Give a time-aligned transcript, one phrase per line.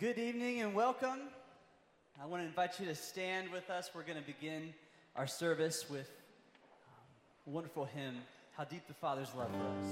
[0.00, 1.22] Good evening and welcome.
[2.22, 3.90] I want to invite you to stand with us.
[3.92, 4.72] We're going to begin
[5.16, 6.08] our service with
[6.86, 8.14] um, a wonderful hymn,
[8.56, 9.86] How Deep the Father's Love for Us.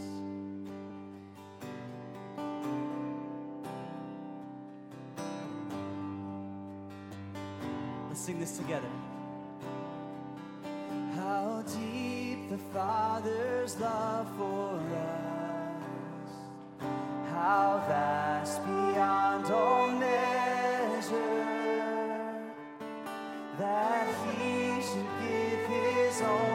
[8.09, 8.87] Let's sing this together.
[11.17, 15.06] How deep the Father's love for us,
[26.17, 26.46] His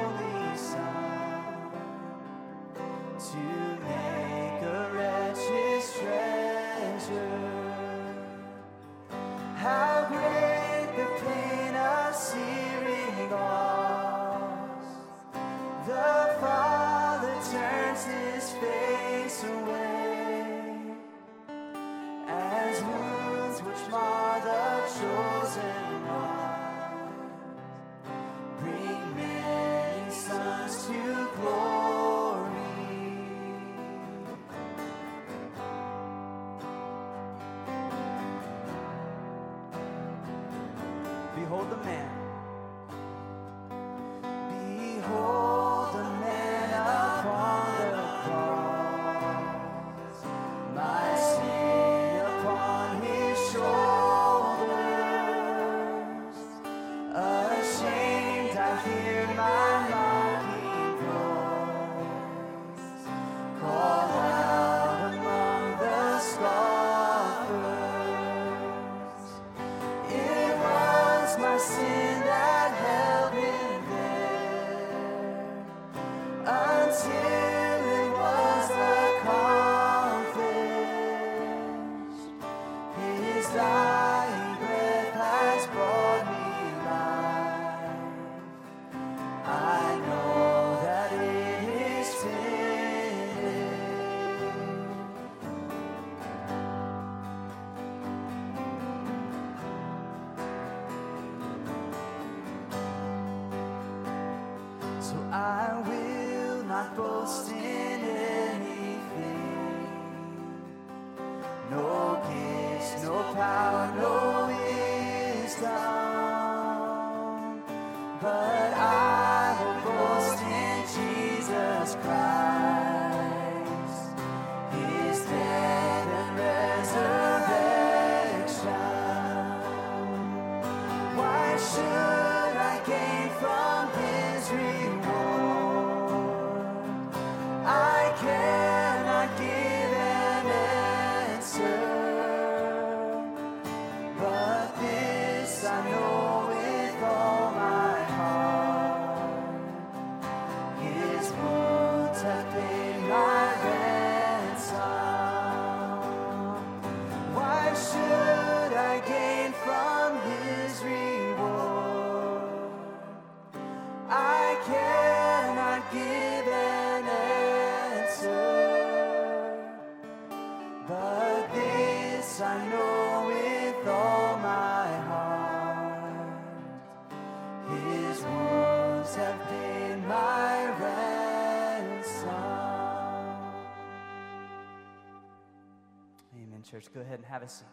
[186.82, 186.94] Church.
[186.94, 187.70] Go ahead and have a seat.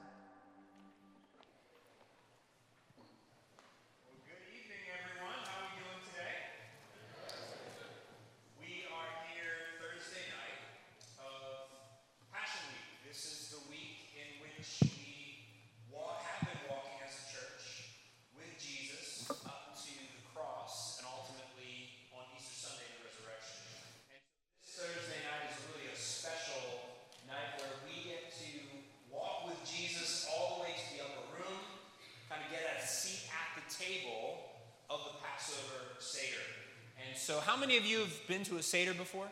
[4.04, 5.40] Well, good evening, everyone.
[5.48, 6.36] How are we doing today?
[8.60, 10.60] We are here Thursday night
[11.24, 11.72] of
[12.28, 13.00] Passion Week.
[13.08, 15.56] This is the week in which we
[15.88, 17.96] walk, have been walking as a church
[18.36, 23.72] with Jesus up to the cross and ultimately on Easter Sunday, the resurrection.
[24.12, 24.20] And
[24.60, 26.92] so this Thursday night is really a special
[27.24, 28.68] night where we get to
[29.18, 31.60] walk with Jesus all the way to the upper room,
[32.28, 34.60] kind of get a seat at the table
[34.90, 36.44] of the Passover Seder.
[37.00, 39.26] And so, how many of you have been to a Seder before?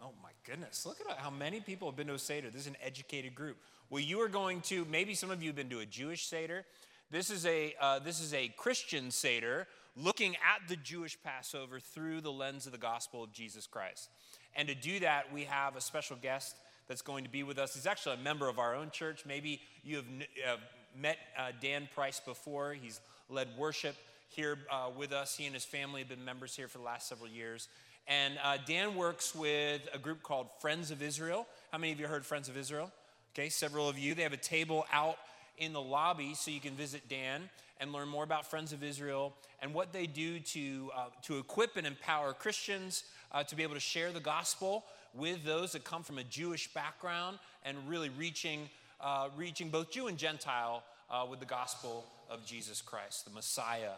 [0.00, 2.50] Oh my goodness, look at how many people have been to a Seder.
[2.50, 3.56] This is an educated group.
[3.90, 6.64] Well, you are going to, maybe some of you have been to a Jewish Seder.
[7.10, 12.20] This is a, uh, this is a Christian Seder looking at the Jewish Passover through
[12.20, 14.10] the lens of the gospel of Jesus Christ.
[14.54, 16.56] And to do that, we have a special guest
[16.88, 17.74] that's going to be with us.
[17.74, 19.24] He's actually a member of our own church.
[19.26, 20.04] Maybe you have
[20.48, 20.56] uh,
[21.00, 22.74] met uh, Dan Price before.
[22.74, 23.96] He's led worship
[24.28, 25.36] here uh, with us.
[25.36, 27.68] He and his family have been members here for the last several years.
[28.08, 31.46] And uh, Dan works with a group called Friends of Israel.
[31.72, 32.92] How many of you heard Friends of Israel?
[33.34, 34.14] Okay, several of you.
[34.14, 35.18] They have a table out
[35.58, 37.48] in the lobby so you can visit Dan
[37.80, 41.76] and learn more about Friends of Israel and what they do to, uh, to equip
[41.76, 44.84] and empower Christians uh, to be able to share the gospel
[45.14, 48.68] with those that come from a Jewish background and really reaching,
[49.00, 53.92] uh, reaching both Jew and Gentile uh, with the gospel of Jesus Christ, the Messiah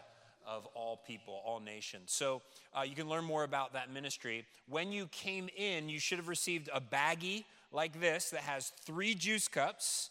[0.46, 2.12] of all people, all nations.
[2.12, 2.42] So
[2.74, 4.44] uh, you can learn more about that ministry.
[4.68, 9.14] When you came in, you should have received a baggie like this that has three
[9.14, 10.10] juice cups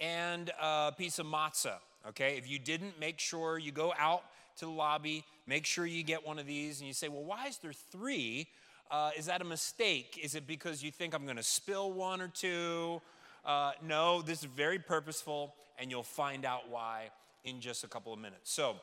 [0.00, 1.78] and a piece of matzah.
[2.08, 4.24] Okay, if you didn't, make sure you go out
[4.58, 7.46] to the lobby, make sure you get one of these, and you say, Well, why
[7.46, 8.46] is there three?
[8.90, 10.20] Uh, is that a mistake?
[10.22, 13.00] Is it because you think I'm going to spill one or two?
[13.44, 17.10] Uh, no, this is very purposeful, and you'll find out why
[17.44, 18.52] in just a couple of minutes.
[18.52, 18.76] So,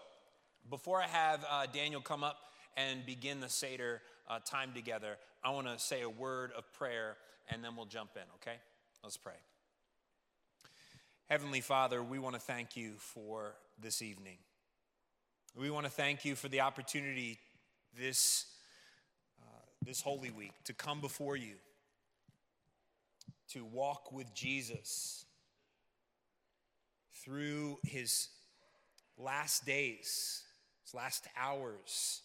[0.70, 2.38] before I have uh, Daniel come up
[2.78, 7.18] and begin the Seder uh, time together, I want to say a word of prayer
[7.50, 8.58] and then we'll jump in, okay?
[9.04, 9.34] Let's pray.
[11.28, 14.38] Heavenly Father, we want to thank you for this evening.
[15.56, 17.40] We want to thank you for the opportunity
[17.98, 18.46] this,
[19.42, 21.56] uh, this Holy Week to come before you,
[23.50, 25.26] to walk with Jesus
[27.24, 28.30] through his
[29.18, 30.44] last days,
[30.92, 32.22] his last hours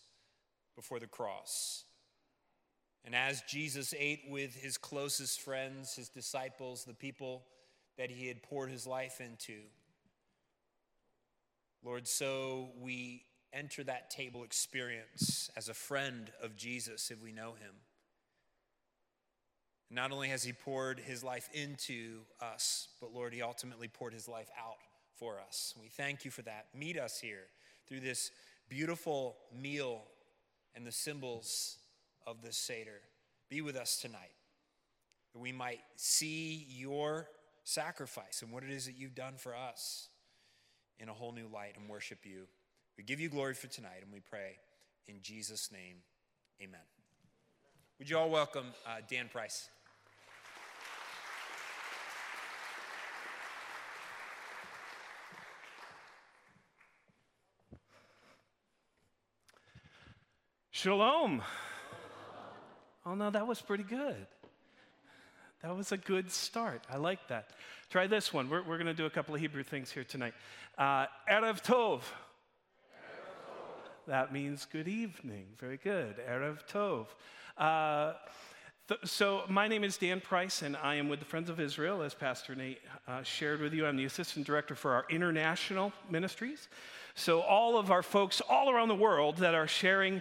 [0.75, 1.85] before the cross.
[3.05, 7.45] And as Jesus ate with his closest friends, his disciples, the people
[7.99, 9.61] that he had poured his life into,
[11.85, 13.23] Lord, so we
[13.53, 17.75] enter that table experience as a friend of Jesus if we know him.
[19.89, 24.29] Not only has he poured his life into us, but Lord, he ultimately poured his
[24.29, 24.79] life out
[25.17, 25.75] for us.
[25.81, 26.67] We thank you for that.
[26.77, 27.45] Meet us here
[27.89, 28.33] through this
[28.69, 30.03] beautiful meal
[30.75, 31.79] and the symbols
[32.27, 33.01] of this Seder.
[33.49, 34.35] Be with us tonight
[35.33, 37.29] that we might see your
[37.65, 40.09] sacrifice and what it is that you've done for us
[40.99, 42.47] in a whole new light and worship you.
[42.97, 44.57] We give you glory for tonight and we pray
[45.07, 45.97] in Jesus' name,
[46.61, 46.81] amen.
[47.99, 49.69] Would you all welcome uh, Dan Price?
[60.87, 61.43] Shalom.
[63.05, 64.25] Oh, no, that was pretty good.
[65.61, 66.83] That was a good start.
[66.89, 67.51] I like that.
[67.91, 68.49] Try this one.
[68.49, 70.35] We're, we're going to do a couple of Hebrew things here tonight.
[70.79, 72.03] Uh, Erev Tov.
[74.07, 75.47] That means good evening.
[75.59, 76.19] Very good.
[76.19, 77.07] Erev Tov.
[77.59, 78.13] Uh,
[78.87, 82.01] th- so, my name is Dan Price, and I am with the Friends of Israel,
[82.03, 82.79] as Pastor Nate
[83.09, 83.87] uh, shared with you.
[83.87, 86.69] I'm the assistant director for our international ministries.
[87.19, 90.21] So, all of our folks all around the world that are sharing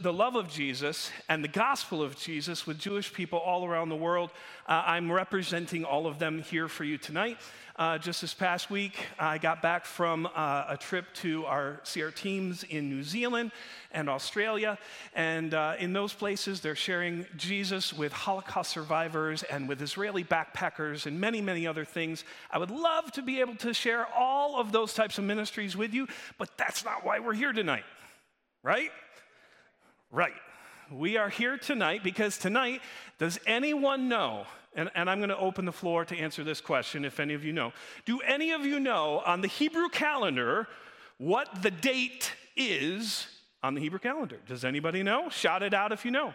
[0.00, 3.96] the love of Jesus and the gospel of Jesus with Jewish people all around the
[3.96, 4.30] world,
[4.68, 7.38] uh, I'm representing all of them here for you tonight.
[7.78, 12.08] Uh, just this past week, I got back from uh, a trip to our CR
[12.08, 13.52] teams in New Zealand
[13.92, 14.78] and Australia.
[15.14, 21.06] And uh, in those places, they're sharing Jesus with Holocaust survivors and with Israeli backpackers
[21.06, 22.24] and many, many other things.
[22.50, 25.94] I would love to be able to share all of those types of ministries with
[25.94, 26.08] you,
[26.38, 27.84] but that's not why we're here tonight,
[28.62, 28.90] right?
[30.10, 30.32] Right.
[30.90, 32.80] We are here tonight because tonight,
[33.18, 37.04] does anyone know and, and I'm going to open the floor to answer this question
[37.04, 37.72] if any of you know.
[38.04, 40.68] Do any of you know on the Hebrew calendar
[41.16, 43.26] what the date is
[43.62, 44.38] on the Hebrew calendar?
[44.46, 45.30] Does anybody know?
[45.30, 46.34] Shout it out if you know.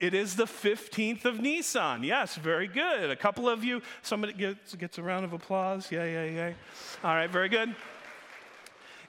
[0.00, 2.04] It is the 15th of Nisan.
[2.04, 3.10] Yes, very good.
[3.10, 5.90] A couple of you, somebody gets, gets a round of applause.
[5.90, 6.52] Yeah, yeah, yeah.
[7.02, 7.74] All right, very good.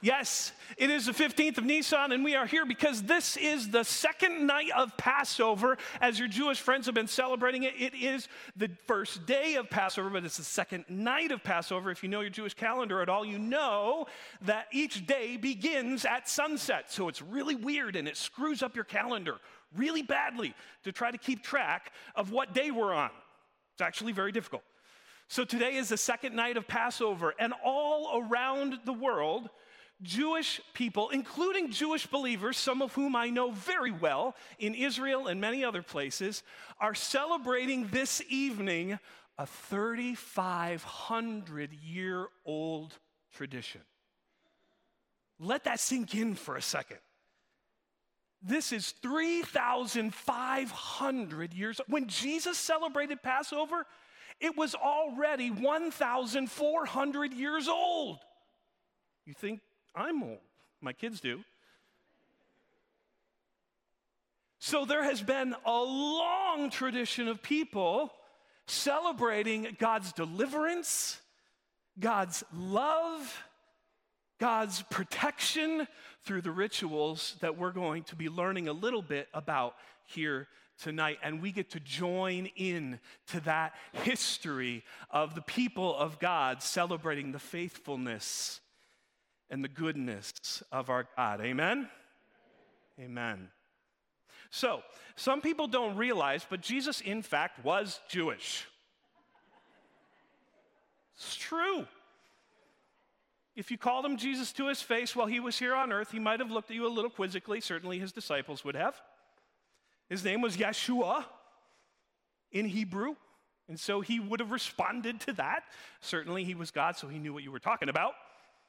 [0.01, 3.83] Yes, it is the 15th of Nisan, and we are here because this is the
[3.83, 5.77] second night of Passover.
[5.99, 10.09] As your Jewish friends have been celebrating it, it is the first day of Passover,
[10.09, 11.91] but it's the second night of Passover.
[11.91, 14.07] If you know your Jewish calendar at all, you know
[14.43, 16.91] that each day begins at sunset.
[16.91, 19.35] So it's really weird and it screws up your calendar
[19.75, 23.11] really badly to try to keep track of what day we're on.
[23.73, 24.63] It's actually very difficult.
[25.27, 29.49] So today is the second night of Passover, and all around the world,
[30.01, 35.39] Jewish people, including Jewish believers, some of whom I know very well in Israel and
[35.39, 36.41] many other places,
[36.79, 38.97] are celebrating this evening
[39.37, 42.97] a 3,500 year old
[43.33, 43.81] tradition.
[45.39, 46.99] Let that sink in for a second.
[48.41, 51.81] This is 3,500 years.
[51.87, 53.85] When Jesus celebrated Passover,
[54.39, 58.19] it was already 1,400 years old.
[59.25, 59.59] You think
[59.93, 60.39] I'm old.
[60.81, 61.43] My kids do.
[64.59, 68.13] So there has been a long tradition of people
[68.67, 71.19] celebrating God's deliverance
[71.99, 73.43] God's love,
[74.39, 75.87] God's protection
[76.23, 80.47] through the rituals that we're going to be learning a little bit about here
[80.79, 81.19] tonight.
[81.23, 83.73] And we get to join in to that
[84.03, 88.59] history of the people of God celebrating the faithfulness
[89.49, 90.33] and the goodness
[90.71, 91.41] of our God.
[91.41, 91.89] Amen?
[92.99, 93.49] Amen.
[94.51, 94.81] So,
[95.15, 98.65] some people don't realize, but Jesus, in fact, was Jewish.
[101.15, 101.85] It's true.
[103.59, 106.19] If you called him Jesus to his face while he was here on earth, he
[106.19, 107.59] might have looked at you a little quizzically.
[107.59, 108.95] Certainly his disciples would have.
[110.07, 111.25] His name was Yeshua
[112.53, 113.15] in Hebrew,
[113.67, 115.63] and so he would have responded to that.
[115.99, 118.13] Certainly he was God, so he knew what you were talking about,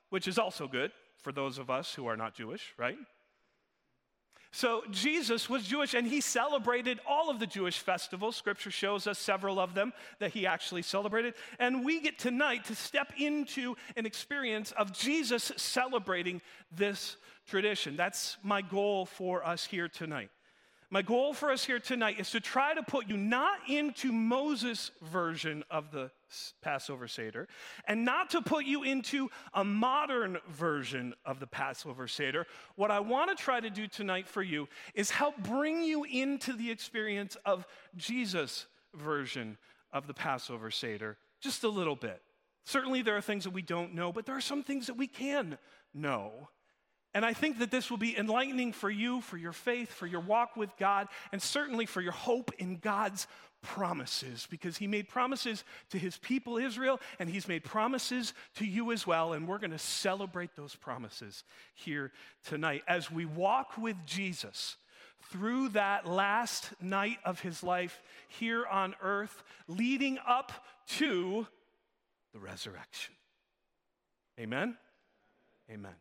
[0.09, 0.90] which is also good
[1.23, 2.99] for those of us who are not Jewish, right?
[4.52, 8.37] So Jesus was Jewish and he celebrated all of the Jewish festivals.
[8.37, 11.35] Scripture shows us several of them that he actually celebrated.
[11.61, 16.40] And we get tonight to step into an experience of Jesus celebrating
[16.73, 17.16] this
[17.47, 17.97] tradition.
[17.97, 20.30] That's my goal for us here tonight.
[20.90, 24.90] My goal for us here tonight is to try to put you not into Moses'
[25.00, 26.11] version of the
[26.62, 27.49] Passover Seder
[27.87, 32.46] and not to put you into a modern version of the Passover Seder.
[32.76, 36.52] What I want to try to do tonight for you is help bring you into
[36.52, 39.58] the experience of Jesus' version
[39.92, 42.22] of the Passover Seder just a little bit.
[42.64, 45.06] Certainly, there are things that we don't know, but there are some things that we
[45.06, 45.58] can
[45.94, 46.49] know.
[47.12, 50.20] And I think that this will be enlightening for you, for your faith, for your
[50.20, 53.26] walk with God, and certainly for your hope in God's
[53.62, 58.93] promises, because He made promises to His people Israel, and He's made promises to you
[58.93, 59.33] as well.
[59.33, 62.12] And we're going to celebrate those promises here
[62.45, 64.76] tonight as we walk with Jesus
[65.31, 70.52] through that last night of His life here on earth, leading up
[70.97, 71.47] to
[72.33, 73.14] the resurrection.
[74.38, 74.76] Amen?
[75.71, 75.95] Amen.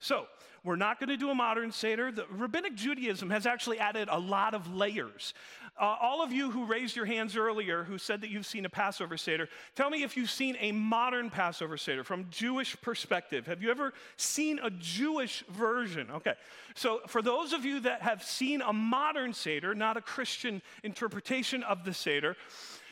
[0.00, 0.26] So,
[0.66, 2.10] we're not going to do a modern Seder.
[2.10, 5.32] The Rabbinic Judaism has actually added a lot of layers.
[5.80, 8.68] Uh, all of you who raised your hands earlier who said that you've seen a
[8.68, 13.46] Passover Seder, tell me if you've seen a modern Passover Seder from Jewish perspective.
[13.46, 16.10] Have you ever seen a Jewish version?
[16.10, 16.34] Okay.
[16.74, 21.62] So, for those of you that have seen a modern Seder, not a Christian interpretation
[21.62, 22.36] of the Seder,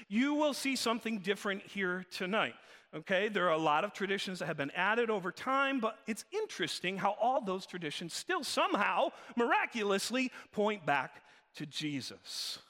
[0.09, 2.55] you will see something different here tonight.
[2.95, 6.25] Okay, there are a lot of traditions that have been added over time, but it's
[6.31, 11.23] interesting how all those traditions still somehow miraculously point back
[11.57, 12.61] to Jesus.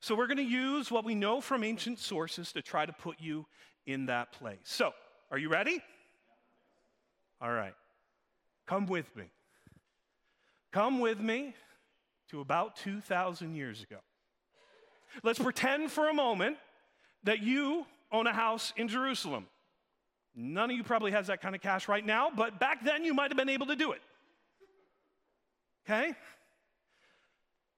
[0.00, 3.20] So we're going to use what we know from ancient sources to try to put
[3.20, 3.46] you
[3.84, 4.58] in that place.
[4.62, 4.92] So,
[5.32, 5.82] are you ready?
[7.40, 7.74] All right.
[8.68, 9.24] Come with me.
[10.72, 11.54] Come with me
[12.30, 13.98] to about 2,000 years ago.
[15.24, 16.58] Let's pretend for a moment
[17.24, 19.46] that you own a house in Jerusalem.
[20.34, 23.14] None of you probably has that kind of cash right now, but back then you
[23.14, 24.00] might have been able to do it.
[25.84, 26.14] Okay?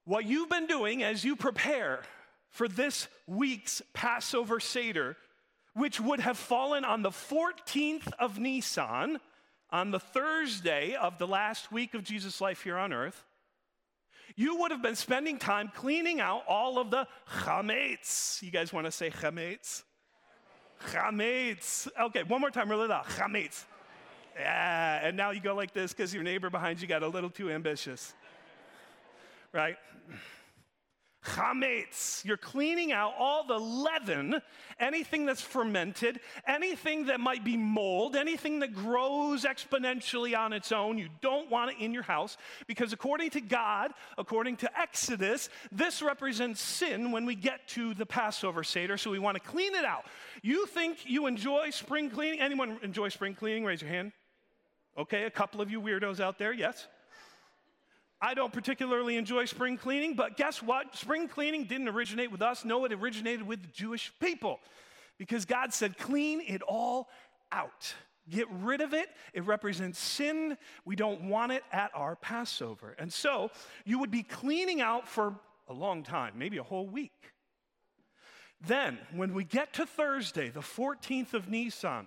[0.05, 2.03] What you've been doing as you prepare
[2.51, 5.17] for this week's Passover Seder,
[5.75, 9.19] which would have fallen on the 14th of Nisan,
[9.71, 13.25] on the Thursday of the last week of Jesus' life here on earth,
[14.37, 17.07] you would have been spending time cleaning out all of the
[17.41, 18.41] chametz.
[18.43, 19.83] You guys want to say chametz?
[20.91, 21.89] Chametz.
[22.01, 23.05] Okay, one more time, really loud.
[23.07, 23.65] Chametz.
[24.37, 27.31] Yeah, and now you go like this because your neighbor behind you got a little
[27.31, 28.15] too ambitious.
[29.53, 29.77] Right?
[31.25, 32.25] Chametz.
[32.25, 34.41] You're cleaning out all the leaven,
[34.79, 40.99] anything that's fermented, anything that might be mold, anything that grows exponentially on its own.
[40.99, 46.03] You don't want it in your house because, according to God, according to Exodus, this
[46.03, 48.97] represents sin when we get to the Passover Seder.
[48.97, 50.05] So we want to clean it out.
[50.43, 52.41] You think you enjoy spring cleaning?
[52.41, 53.65] Anyone enjoy spring cleaning?
[53.65, 54.13] Raise your hand.
[54.97, 56.87] Okay, a couple of you weirdos out there, yes?
[58.25, 60.97] I don't particularly enjoy spring cleaning, but guess what?
[60.97, 62.65] Spring cleaning didn't originate with us.
[62.65, 64.61] No, it originated with the Jewish people
[65.19, 67.11] because God said, clean it all
[67.53, 67.93] out.
[68.31, 69.11] Get rid of it.
[69.35, 70.57] It represents sin.
[70.87, 72.97] We don't want it at our Passover.
[72.99, 73.51] And so
[73.85, 75.35] you would be cleaning out for
[75.69, 77.35] a long time, maybe a whole week.
[78.67, 82.07] Then, when we get to Thursday, the 14th of Nisan,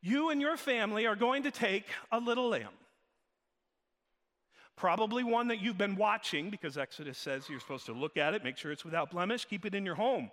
[0.00, 2.70] you and your family are going to take a little lamb
[4.80, 8.42] Probably one that you've been watching because Exodus says you're supposed to look at it,
[8.42, 10.30] make sure it's without blemish, keep it in your home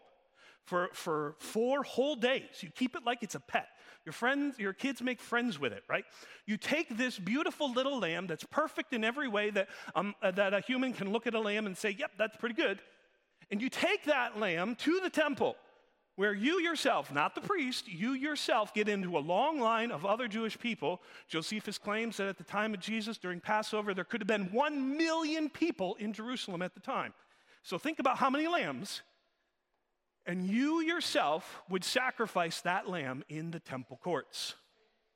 [0.64, 2.62] for, for four whole days.
[2.62, 3.68] You keep it like it's a pet.
[4.06, 6.06] Your friends, your kids make friends with it, right?
[6.46, 10.54] You take this beautiful little lamb that's perfect in every way that, um, uh, that
[10.54, 12.80] a human can look at a lamb and say, yep, that's pretty good.
[13.52, 15.58] And you take that lamb to the temple
[16.18, 20.28] where you yourself, not the priest, you yourself get into a long line of other
[20.28, 21.00] Jewish people.
[21.28, 24.98] Josephus claims that at the time of Jesus, during Passover, there could have been one
[24.98, 27.14] million people in Jerusalem at the time.
[27.62, 29.04] So think about how many lambs,
[30.26, 34.56] and you yourself would sacrifice that lamb in the temple courts,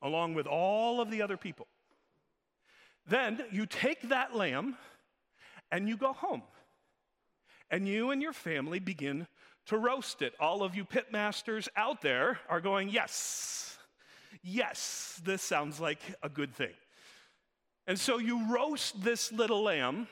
[0.02, 1.66] along with all of the other people.
[3.08, 4.76] Then you take that lamb
[5.72, 6.42] and you go home.
[7.72, 9.26] And you and your family begin
[9.66, 10.34] to roast it.
[10.40, 13.76] All of you pitmasters out there are going, Yes,
[14.42, 16.74] yes, this sounds like a good thing.
[17.86, 20.06] And so you roast this little lamb,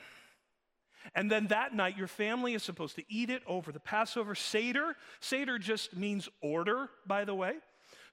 [1.15, 4.95] and then that night your family is supposed to eat it over the Passover Seder.
[5.19, 7.53] Seder just means order, by the way.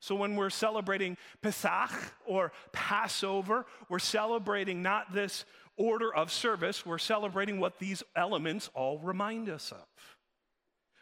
[0.00, 1.90] So when we're celebrating Pesach
[2.24, 5.44] or Passover, we're celebrating not this
[5.76, 9.86] order of service, we're celebrating what these elements all remind us of.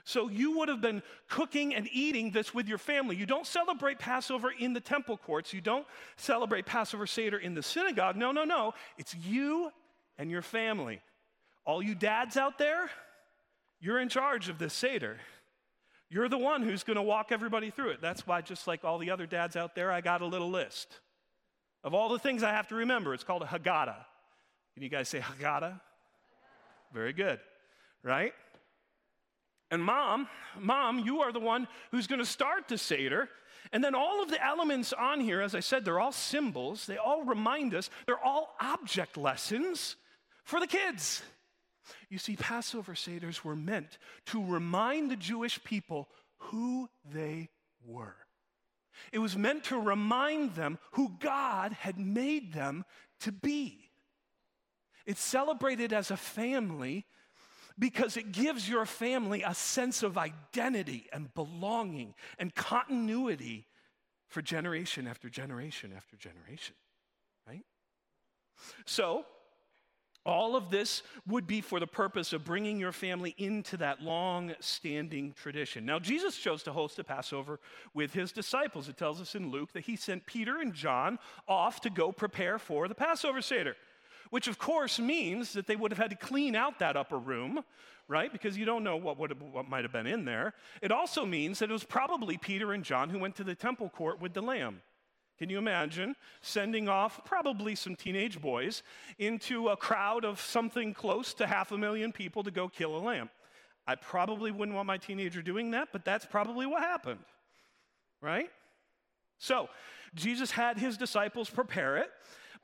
[0.06, 3.16] So you would have been cooking and eating this with your family.
[3.16, 5.52] You don't celebrate Passover in the temple courts.
[5.52, 5.84] You don't
[6.16, 8.14] celebrate Passover Seder in the synagogue.
[8.14, 8.72] No, no, no.
[8.98, 9.72] It's you
[10.16, 11.00] and your family.
[11.64, 12.88] All you dads out there,
[13.80, 15.16] you're in charge of this Seder.
[16.08, 18.00] You're the one who's going to walk everybody through it.
[18.00, 21.00] That's why, just like all the other dads out there, I got a little list
[21.82, 23.12] of all the things I have to remember.
[23.12, 24.04] It's called a Haggadah.
[24.74, 25.80] Can you guys say Haggadah?
[26.94, 27.40] Very good,
[28.04, 28.32] right?
[29.70, 33.28] And mom, mom, you are the one who's going to start the Seder.
[33.72, 36.86] And then all of the elements on here, as I said, they're all symbols.
[36.86, 39.96] They all remind us, they're all object lessons
[40.44, 41.22] for the kids.
[42.08, 46.08] You see, Passover Seders were meant to remind the Jewish people
[46.38, 47.48] who they
[47.84, 48.16] were.
[49.12, 52.84] It was meant to remind them who God had made them
[53.20, 53.90] to be.
[55.04, 57.06] It's celebrated as a family
[57.78, 63.66] because it gives your family a sense of identity and belonging and continuity
[64.28, 66.74] for generation after generation after generation,
[67.46, 67.64] right?
[68.84, 69.26] So,
[70.24, 74.52] all of this would be for the purpose of bringing your family into that long
[74.58, 75.86] standing tradition.
[75.86, 77.60] Now, Jesus chose to host a Passover
[77.94, 78.88] with his disciples.
[78.88, 82.58] It tells us in Luke that he sent Peter and John off to go prepare
[82.58, 83.76] for the Passover Seder
[84.30, 87.62] which of course means that they would have had to clean out that upper room,
[88.08, 88.32] right?
[88.32, 90.54] Because you don't know what, have, what might have been in there.
[90.82, 93.88] It also means that it was probably Peter and John who went to the temple
[93.88, 94.82] court with the lamb.
[95.38, 98.82] Can you imagine sending off probably some teenage boys
[99.18, 103.00] into a crowd of something close to half a million people to go kill a
[103.00, 103.28] lamb?
[103.86, 107.20] I probably wouldn't want my teenager doing that, but that's probably what happened,
[108.20, 108.50] right?
[109.38, 109.68] So,
[110.14, 112.10] Jesus had his disciples prepare it,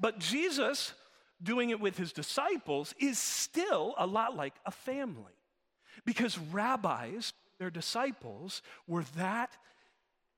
[0.01, 0.95] but Jesus
[1.43, 5.33] doing it with his disciples is still a lot like a family.
[6.05, 9.57] Because rabbis, their disciples, were that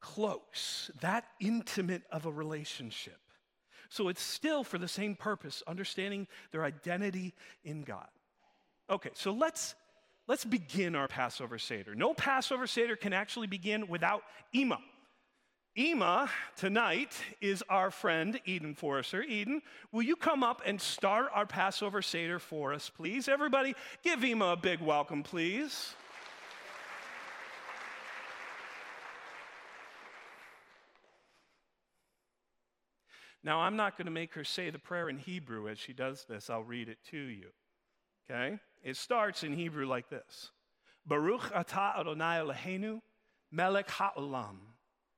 [0.00, 3.18] close, that intimate of a relationship.
[3.88, 8.08] So it's still for the same purpose, understanding their identity in God.
[8.90, 9.74] Okay, so let's
[10.26, 11.94] let's begin our Passover Seder.
[11.94, 14.78] No Passover Seder can actually begin without Ima.
[15.76, 19.22] Ema tonight is our friend Eden Forrester.
[19.22, 19.60] Eden,
[19.90, 23.26] will you come up and start our Passover Seder for us, please?
[23.26, 25.96] Everybody, give Ema a big welcome, please.
[33.42, 36.24] Now, I'm not going to make her say the prayer in Hebrew as she does
[36.28, 36.48] this.
[36.50, 37.48] I'll read it to you.
[38.30, 38.60] Okay?
[38.84, 40.52] It starts in Hebrew like this
[41.04, 43.00] Baruch atah Adonai Eloheinu,
[43.50, 44.73] melech ha'olam.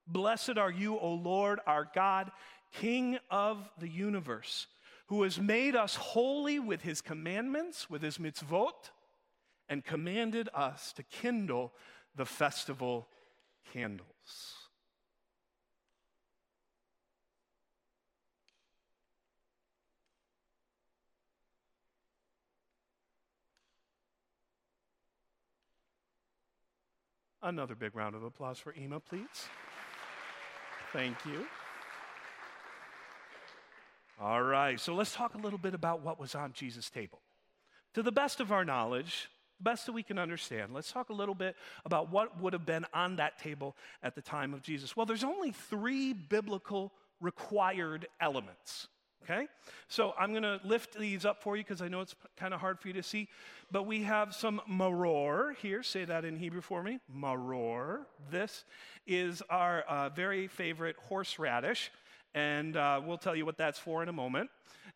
[0.07, 2.31] Blessed are you, O Lord, our God,
[2.73, 4.67] King of the universe,
[5.07, 8.91] who has made us holy with his commandments, with his mitzvot,
[9.69, 11.73] and commanded us to kindle
[12.15, 13.09] the festival
[13.73, 14.07] candles.
[27.43, 29.49] Another big round of applause for Ema, please.
[30.97, 31.47] Thank you.
[34.19, 37.21] All right, so let's talk a little bit about what was on Jesus' table.
[37.93, 39.29] To the best of our knowledge,
[39.61, 41.55] best that we can understand, let's talk a little bit
[41.85, 44.97] about what would have been on that table at the time of Jesus.
[44.97, 48.89] Well, there's only three biblical required elements.
[49.25, 49.47] Okay?
[49.89, 52.61] So I'm going to lift these up for you because I know it's kind of
[52.61, 53.29] hard for you to see.
[53.71, 55.83] But we have some maror here.
[55.83, 57.01] Say that in Hebrew for me.
[57.15, 58.07] Maror.
[58.31, 58.65] This
[59.07, 61.91] is our uh, very favorite horseradish.
[62.35, 64.51] And uh, we'll tell you what that's for in a moment.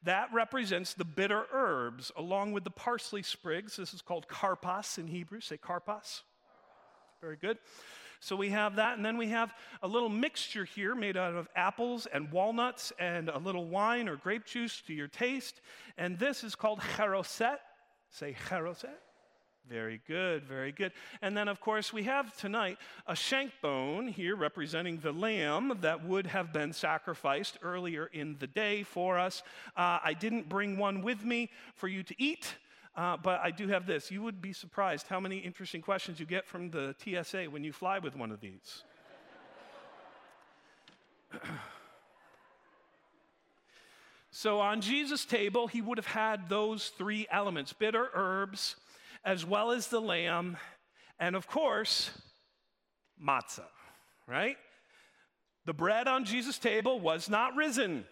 [0.05, 3.77] That represents the bitter herbs along with the parsley sprigs.
[3.77, 5.41] This is called karpas in Hebrew.
[5.41, 6.23] Say karpas.
[7.21, 7.59] Very good.
[8.21, 11.49] So we have that, and then we have a little mixture here made out of
[11.57, 15.63] apples and walnuts and a little wine or grape juice to your taste.
[15.97, 17.57] And this is called charoset.
[18.11, 18.99] Say charoset.
[19.71, 20.93] Very good, very good.
[21.23, 26.05] And then, of course, we have tonight a shank bone here representing the lamb that
[26.05, 29.43] would have been sacrificed earlier in the day for us.
[29.77, 32.57] Uh, I didn't bring one with me for you to eat.
[32.97, 34.11] Uh, but I do have this.
[34.11, 37.73] You would be surprised how many interesting questions you get from the TSA when you
[37.73, 38.83] fly with one of these.
[44.31, 48.75] so on Jesus' table, he would have had those three elements bitter herbs,
[49.25, 50.57] as well as the lamb,
[51.21, 52.11] and of course,
[53.23, 53.69] matzah,
[54.27, 54.57] right?
[55.67, 58.05] The bread on Jesus' table was not risen,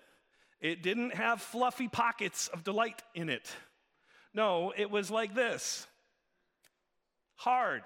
[0.61, 3.51] it didn't have fluffy pockets of delight in it.
[4.35, 5.87] No, it was like this
[7.37, 7.83] hard.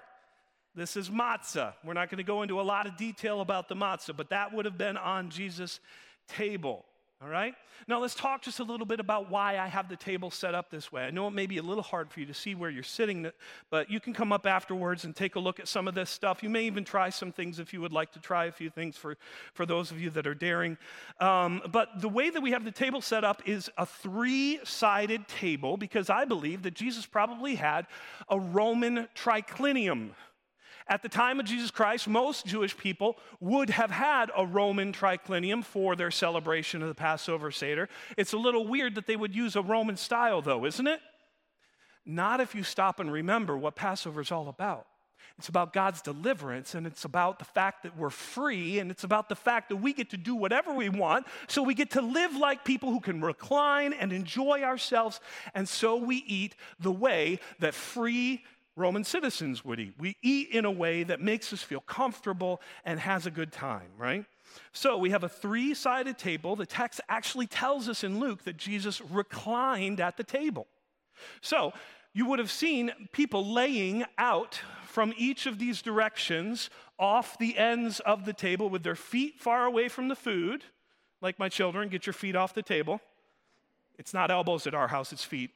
[0.75, 1.73] This is matzah.
[1.83, 4.53] We're not going to go into a lot of detail about the matzah, but that
[4.53, 5.79] would have been on Jesus'
[6.27, 6.83] table.
[7.23, 7.55] All right?
[7.87, 10.69] Now let's talk just a little bit about why I have the table set up
[10.69, 11.03] this way.
[11.03, 13.31] I know it may be a little hard for you to see where you're sitting,
[13.69, 16.43] but you can come up afterwards and take a look at some of this stuff.
[16.43, 18.97] You may even try some things if you would like to try a few things
[18.97, 19.15] for,
[19.53, 20.77] for those of you that are daring.
[21.21, 25.25] Um, but the way that we have the table set up is a three sided
[25.29, 27.87] table because I believe that Jesus probably had
[28.27, 30.09] a Roman triclinium.
[30.87, 35.63] At the time of Jesus Christ, most Jewish people would have had a Roman triclinium
[35.63, 37.87] for their celebration of the Passover Seder.
[38.17, 40.99] It's a little weird that they would use a Roman style, though, isn't it?
[42.05, 44.87] Not if you stop and remember what Passover is all about.
[45.39, 49.29] It's about God's deliverance, and it's about the fact that we're free, and it's about
[49.29, 51.25] the fact that we get to do whatever we want.
[51.47, 55.19] So we get to live like people who can recline and enjoy ourselves,
[55.55, 58.43] and so we eat the way that free
[58.75, 59.93] Roman citizens would eat.
[59.99, 63.89] We eat in a way that makes us feel comfortable and has a good time,
[63.97, 64.25] right?
[64.71, 66.55] So we have a three sided table.
[66.55, 70.67] The text actually tells us in Luke that Jesus reclined at the table.
[71.41, 71.73] So
[72.13, 77.99] you would have seen people laying out from each of these directions off the ends
[78.01, 80.63] of the table with their feet far away from the food.
[81.21, 83.01] Like my children, get your feet off the table.
[83.97, 85.51] It's not elbows at our house, it's feet.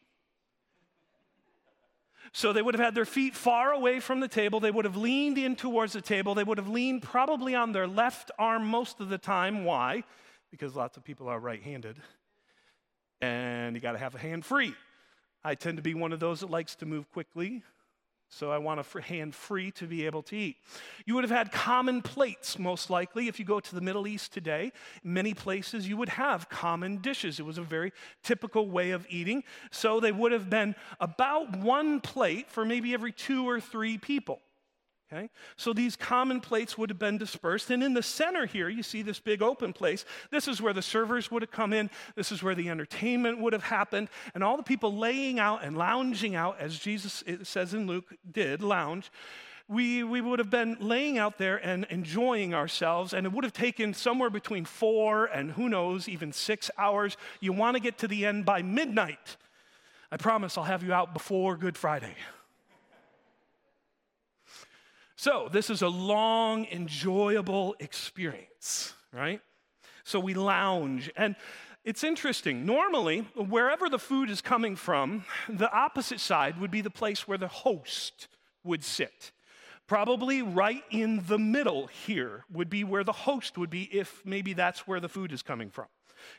[2.32, 4.60] So they would have had their feet far away from the table.
[4.60, 6.36] They would have leaned in towards the table.
[6.36, 9.64] They would have leaned probably on their left arm most of the time.
[9.66, 10.04] Why?
[10.52, 11.98] Because lots of people are right handed.
[13.22, 14.76] And you got to have a hand free.
[15.44, 17.64] I tend to be one of those that likes to move quickly.
[18.30, 20.58] So I want a hand free to be able to eat.
[21.06, 23.28] You would have had common plates, most likely.
[23.28, 27.40] If you go to the Middle East today, many places you would have common dishes.
[27.40, 29.44] It was a very typical way of eating.
[29.72, 34.42] So they would have been about one plate for maybe every two or three people.
[35.12, 35.30] Okay?
[35.56, 37.72] So these common plates would have been dispersed.
[37.72, 40.04] And in the center here, you see this big open place.
[40.32, 41.90] This is where the servers would have come in.
[42.16, 44.10] This is where the entertainment would have happened.
[44.36, 48.62] And all the people laying out and lounging out, as Jesus says in Luke, did
[48.62, 49.10] lounge.
[49.70, 53.52] We, we would have been laying out there and enjoying ourselves, and it would have
[53.52, 57.18] taken somewhere between four and who knows, even six hours.
[57.42, 59.36] You want to get to the end by midnight.
[60.10, 62.16] I promise I'll have you out before Good Friday.
[65.20, 69.42] So, this is a long, enjoyable experience, right?
[70.04, 71.12] So, we lounge.
[71.18, 71.36] And
[71.84, 72.68] it's interesting.
[72.68, 77.40] Normally, wherever the food is coming from, the opposite side would be the place where
[77.40, 78.28] the host
[78.64, 79.32] would sit.
[79.88, 84.54] Probably right in the middle here would be where the host would be if maybe
[84.54, 85.88] that's where the food is coming from.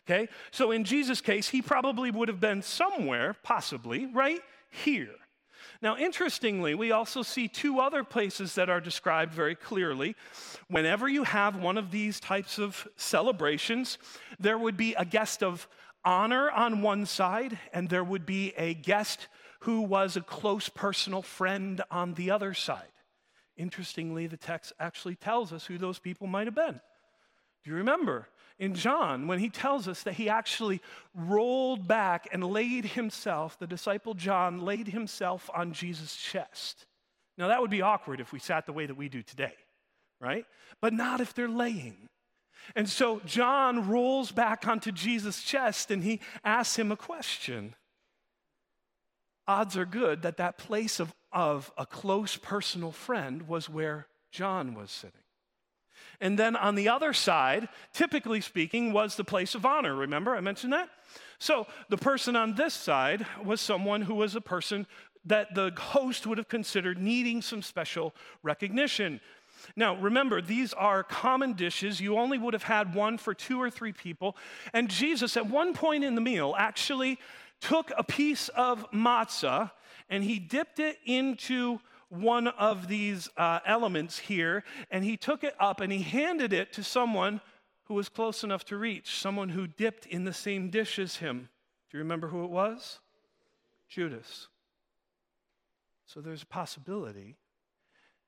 [0.06, 0.28] Okay?
[0.52, 5.16] So in Jesus' case, he probably would have been somewhere, possibly, right here.
[5.80, 10.16] Now, interestingly, we also see two other places that are described very clearly.
[10.68, 13.96] Whenever you have one of these types of celebrations,
[14.40, 15.68] there would be a guest of
[16.04, 19.28] honor on one side, and there would be a guest
[19.60, 22.92] who was a close personal friend on the other side.
[23.56, 26.80] Interestingly, the text actually tells us who those people might have been.
[27.64, 28.28] Do you remember?
[28.58, 30.80] In John when he tells us that he actually
[31.14, 36.86] rolled back and laid himself, the disciple John laid himself on Jesus' chest.
[37.36, 39.54] Now, that would be awkward if we sat the way that we do today,
[40.20, 40.44] right?
[40.80, 42.08] But not if they're laying.
[42.74, 47.74] And so John rolls back onto Jesus' chest and he asks him a question.
[49.46, 54.74] Odds are good that that place of, of a close personal friend was where John
[54.74, 55.20] was sitting.
[56.20, 59.94] And then on the other side, typically speaking, was the place of honor.
[59.94, 60.88] Remember, I mentioned that?
[61.38, 64.86] So the person on this side was someone who was a person
[65.24, 69.20] that the host would have considered needing some special recognition.
[69.76, 72.00] Now, remember, these are common dishes.
[72.00, 74.36] You only would have had one for two or three people.
[74.72, 77.18] And Jesus, at one point in the meal, actually
[77.60, 79.70] took a piece of matzah
[80.08, 85.54] and he dipped it into one of these uh, elements here, and he took it
[85.60, 87.40] up and he handed it to someone
[87.84, 91.48] who was close enough to reach, someone who dipped in the same dish as him.
[91.90, 93.00] Do you remember who it was?
[93.88, 94.48] Judas.
[96.06, 97.36] So there's a possibility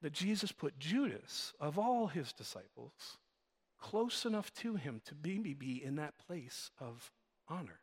[0.02, 3.18] that Jesus put Judas, of all his disciples,
[3.78, 7.10] close enough to him to maybe be in that place of
[7.48, 7.80] honor.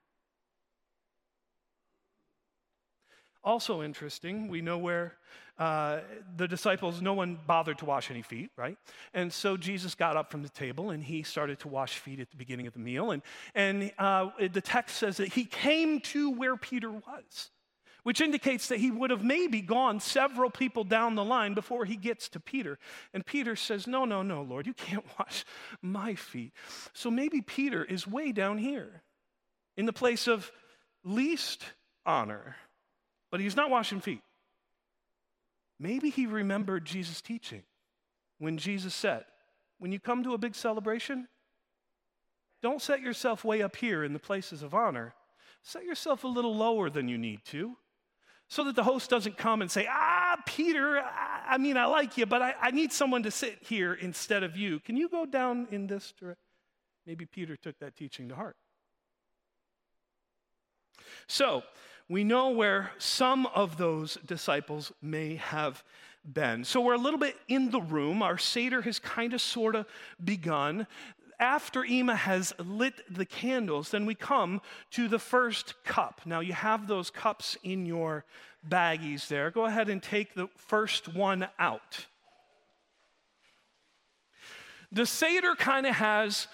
[3.47, 5.13] Also interesting, we know where
[5.57, 6.01] uh,
[6.35, 8.77] the disciples, no one bothered to wash any feet, right?
[9.13, 12.29] And so Jesus got up from the table and he started to wash feet at
[12.29, 13.11] the beginning of the meal.
[13.11, 13.21] And,
[13.55, 17.51] and uh, the text says that he came to where Peter was,
[18.03, 21.95] which indicates that he would have maybe gone several people down the line before he
[21.95, 22.77] gets to Peter.
[23.13, 25.45] And Peter says, No, no, no, Lord, you can't wash
[25.81, 26.51] my feet.
[26.91, 29.03] So maybe Peter is way down here
[29.77, 30.51] in the place of
[31.05, 31.63] least
[32.05, 32.57] honor
[33.31, 34.21] but he's not washing feet.
[35.79, 37.63] Maybe he remembered Jesus' teaching
[38.39, 39.25] when Jesus said,
[39.79, 41.27] When you come to a big celebration,
[42.61, 45.13] don't set yourself way up here in the places of honor.
[45.61, 47.77] Set yourself a little lower than you need to
[48.47, 51.03] so that the host doesn't come and say, Ah, Peter,
[51.47, 54.55] I, mean, I like you, but I, I need someone to sit here instead of
[54.55, 54.79] you.
[54.79, 56.41] Can you go down in this direction?
[57.05, 58.55] Maybe Peter took that teaching to heart.
[61.27, 61.63] So,
[62.09, 65.83] we know where some of those disciples may have
[66.23, 66.63] been.
[66.63, 68.21] So we're a little bit in the room.
[68.21, 69.85] Our Seder has kind of sort of
[70.23, 70.87] begun.
[71.39, 76.21] After Ema has lit the candles, then we come to the first cup.
[76.25, 78.25] Now you have those cups in your
[78.67, 79.51] baggies there.
[79.51, 82.07] Go ahead and take the first one out.
[84.91, 86.47] The Seder kind of has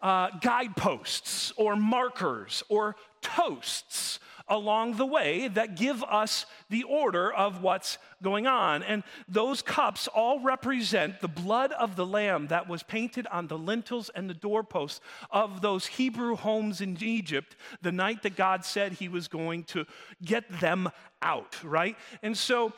[0.00, 4.20] uh, guideposts or markers or toasts
[4.52, 8.82] along the way that give us the order of what's going on.
[8.82, 13.56] And those cups all represent the blood of the lamb that was painted on the
[13.56, 18.92] lintels and the doorposts of those Hebrew homes in Egypt the night that God said
[18.92, 19.86] he was going to
[20.22, 20.90] get them
[21.22, 21.96] out, right?
[22.22, 22.74] And so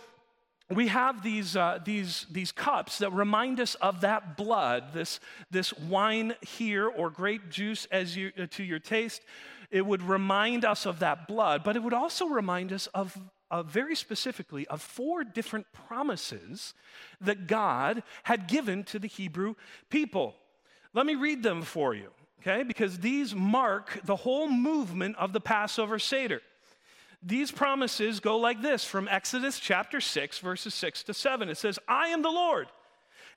[0.71, 5.19] we have these, uh, these, these cups that remind us of that blood, this,
[5.51, 9.23] this wine here or grape juice as you, uh, to your taste
[9.75, 13.19] it would remind us of that blood, but it would also remind us of,
[13.67, 16.75] very specifically, of four different promises
[17.21, 19.57] that God had given to the Hebrew
[19.91, 20.37] people.
[20.93, 22.11] Let me read them for you,
[22.41, 22.63] okay?
[22.63, 26.41] Because these mark the whole movement of the Passover Seder.
[27.21, 31.49] These promises go like this from Exodus chapter 6, verses 6 to 7.
[31.49, 32.69] It says, I am the Lord,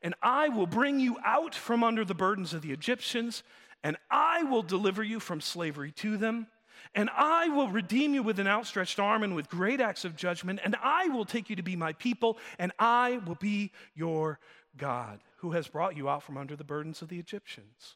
[0.04, 3.42] and I will bring you out from under the burdens of the Egyptians
[3.88, 6.48] and I will deliver you from slavery to them.
[6.94, 10.60] And I will redeem you with an outstretched arm and with great acts of judgment.
[10.62, 14.40] And I will take you to be my people, and I will be your
[14.76, 17.96] God, who has brought you out from under the burdens of the Egyptians.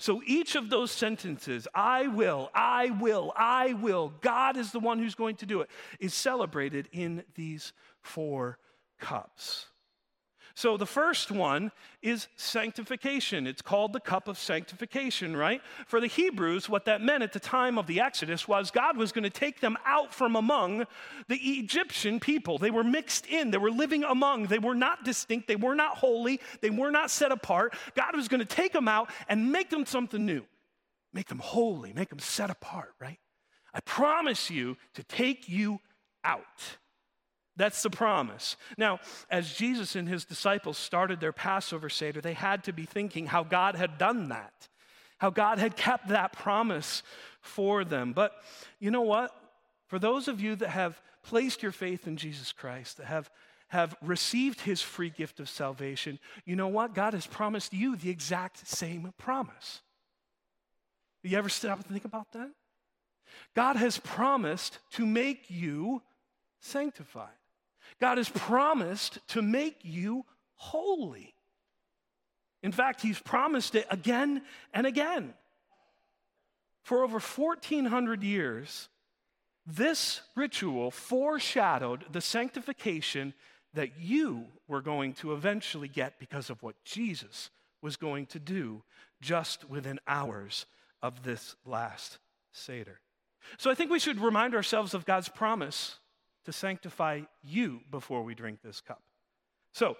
[0.00, 4.98] So each of those sentences, I will, I will, I will, God is the one
[4.98, 8.58] who's going to do it, is celebrated in these four
[8.98, 9.66] cups.
[10.56, 13.48] So the first one is sanctification.
[13.48, 15.60] It's called the cup of sanctification, right?
[15.88, 19.10] For the Hebrews, what that meant at the time of the Exodus was God was
[19.10, 20.84] going to take them out from among
[21.26, 22.58] the Egyptian people.
[22.58, 25.96] They were mixed in, they were living among, they were not distinct, they were not
[25.96, 27.74] holy, they were not set apart.
[27.96, 30.44] God was going to take them out and make them something new,
[31.12, 33.18] make them holy, make them set apart, right?
[33.72, 35.80] I promise you to take you
[36.22, 36.78] out.
[37.56, 38.56] That's the promise.
[38.76, 38.98] Now,
[39.30, 43.44] as Jesus and his disciples started their Passover Seder, they had to be thinking how
[43.44, 44.68] God had done that,
[45.18, 47.02] how God had kept that promise
[47.40, 48.12] for them.
[48.12, 48.32] But
[48.80, 49.30] you know what?
[49.86, 53.30] For those of you that have placed your faith in Jesus Christ, that have,
[53.68, 56.94] have received his free gift of salvation, you know what?
[56.94, 59.80] God has promised you the exact same promise.
[61.22, 62.50] You ever stop and think about that?
[63.54, 66.02] God has promised to make you
[66.60, 67.28] sanctified.
[68.00, 71.34] God has promised to make you holy.
[72.62, 75.34] In fact, He's promised it again and again.
[76.82, 78.88] For over 1,400 years,
[79.66, 83.32] this ritual foreshadowed the sanctification
[83.72, 87.50] that you were going to eventually get because of what Jesus
[87.82, 88.82] was going to do
[89.20, 90.66] just within hours
[91.02, 92.18] of this last
[92.52, 93.00] Seder.
[93.58, 95.98] So I think we should remind ourselves of God's promise
[96.44, 99.02] to sanctify you before we drink this cup.
[99.72, 99.96] So,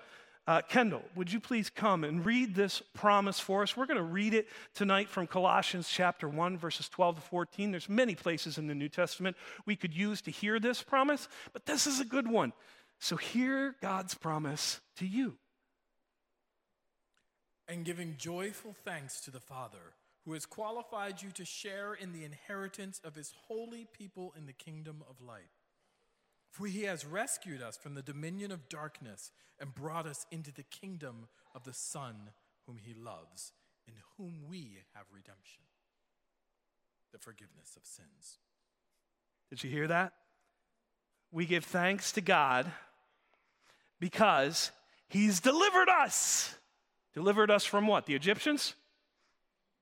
[0.46, 3.78] Uh, Kendall, would you please come and read this promise for us?
[3.78, 7.70] We're going to read it tonight from Colossians chapter 1, verses 12 to 14.
[7.70, 11.64] There's many places in the New Testament we could use to hear this promise, but
[11.64, 12.52] this is a good one.
[12.98, 15.38] So hear God's promise to you.
[17.66, 19.94] And giving joyful thanks to the Father,
[20.26, 24.52] who has qualified you to share in the inheritance of his holy people in the
[24.52, 25.53] kingdom of light.
[26.54, 30.62] For he has rescued us from the dominion of darkness and brought us into the
[30.62, 32.14] kingdom of the Son
[32.68, 33.50] whom he loves,
[33.88, 35.64] in whom we have redemption,
[37.10, 38.38] the forgiveness of sins.
[39.50, 40.12] Did you hear that?
[41.32, 42.70] We give thanks to God
[43.98, 44.70] because
[45.08, 46.54] he's delivered us.
[47.14, 48.06] Delivered us from what?
[48.06, 48.76] The Egyptians?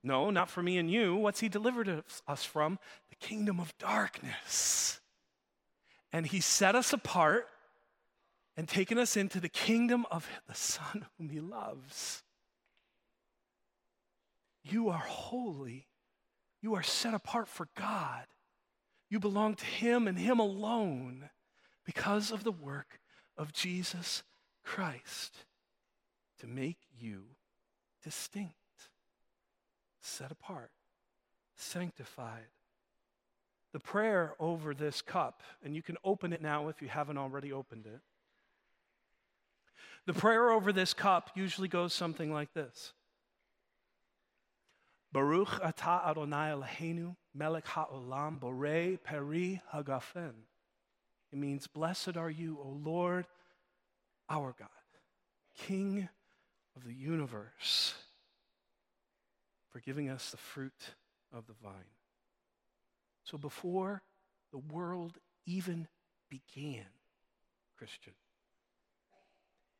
[0.02, 1.16] No, not from me and you.
[1.16, 2.78] What's he delivered us from?
[3.11, 5.00] The kingdom of darkness
[6.12, 7.48] and he set us apart
[8.57, 12.22] and taken us into the kingdom of the Son whom he loves.
[14.62, 15.88] You are holy.
[16.61, 18.27] You are set apart for God.
[19.09, 21.31] You belong to him and him alone
[21.85, 23.01] because of the work
[23.37, 24.22] of Jesus
[24.64, 25.44] Christ
[26.40, 27.25] to make you
[28.05, 28.55] distinct,
[30.01, 30.70] set apart,
[31.57, 32.51] sanctified,
[33.72, 37.52] the prayer over this cup, and you can open it now if you haven't already
[37.52, 38.00] opened it.
[40.06, 42.92] The prayer over this cup usually goes something like this
[45.12, 50.32] Baruch atah Adonai Eloheinu melech ha'olam borei peri hagafen.
[51.32, 53.26] It means, Blessed are you, O Lord,
[54.28, 54.68] our God,
[55.56, 56.08] King
[56.76, 57.94] of the universe,
[59.70, 60.94] for giving us the fruit
[61.32, 62.01] of the vine.
[63.24, 64.02] So before
[64.50, 65.88] the world even
[66.28, 66.87] began,
[67.76, 68.14] Christian,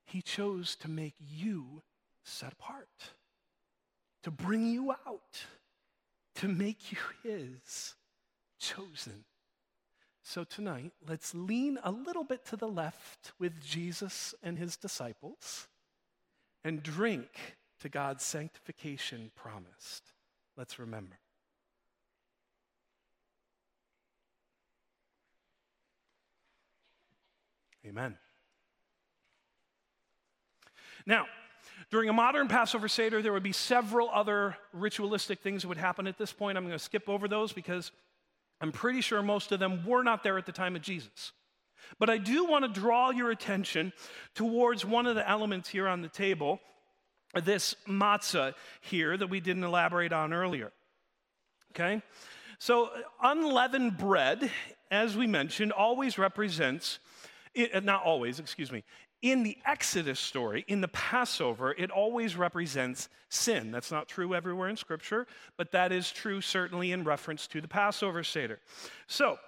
[0.05, 1.83] he chose to make you
[2.25, 2.89] set apart,
[4.23, 5.47] to bring you out,
[6.37, 7.95] to make you his
[8.59, 9.25] chosen.
[10.23, 15.67] So tonight, let's lean a little bit to the left with Jesus and his disciples
[16.65, 20.13] and drink to God's sanctification promised.
[20.57, 21.19] Let's remember.
[27.87, 28.17] Amen.
[31.05, 31.27] Now,
[31.91, 36.07] during a modern Passover Seder, there would be several other ritualistic things that would happen
[36.07, 36.57] at this point.
[36.57, 37.91] I'm going to skip over those because
[38.61, 41.33] I'm pretty sure most of them were not there at the time of Jesus.
[41.99, 43.93] But I do want to draw your attention
[44.35, 46.61] towards one of the elements here on the table,
[47.43, 50.71] this matzah here that we didn't elaborate on earlier.
[51.73, 52.03] Okay?
[52.59, 52.91] So,
[53.21, 54.51] unleavened bread,
[54.91, 57.01] as we mentioned, always represents
[57.55, 58.85] it, uh, not always, excuse me.
[59.21, 63.71] In the Exodus story, in the Passover, it always represents sin.
[63.71, 67.69] That's not true everywhere in Scripture, but that is true certainly in reference to the
[67.69, 68.59] Passover Seder.
[69.07, 69.39] So,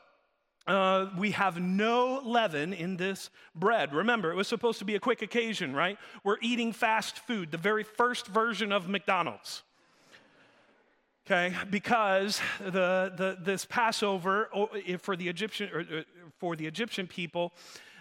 [0.67, 3.93] uh, we have no leaven in this bread.
[3.93, 5.99] Remember, it was supposed to be a quick occasion, right?
[6.23, 9.63] We're eating fast food, the very first version of McDonald's
[11.27, 14.49] okay because the, the, this passover
[14.99, 16.03] for the egyptian or, uh,
[16.39, 17.53] for the egyptian people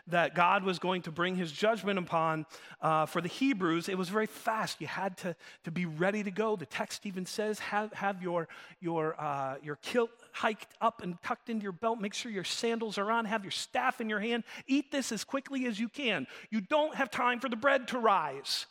[0.07, 2.45] that God was going to bring his judgment upon
[2.81, 4.81] uh, for the Hebrews, it was very fast.
[4.81, 6.55] You had to, to be ready to go.
[6.55, 8.47] The text even says, have, have your,
[8.81, 11.99] your, uh, your kilt hiked up and tucked into your belt.
[11.99, 13.25] Make sure your sandals are on.
[13.25, 14.43] Have your staff in your hand.
[14.67, 16.27] Eat this as quickly as you can.
[16.49, 18.65] You don't have time for the bread to rise.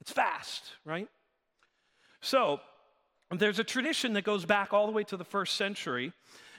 [0.00, 1.08] It's fast, right?
[2.20, 2.60] So,
[3.30, 6.12] there's a tradition that goes back all the way to the first century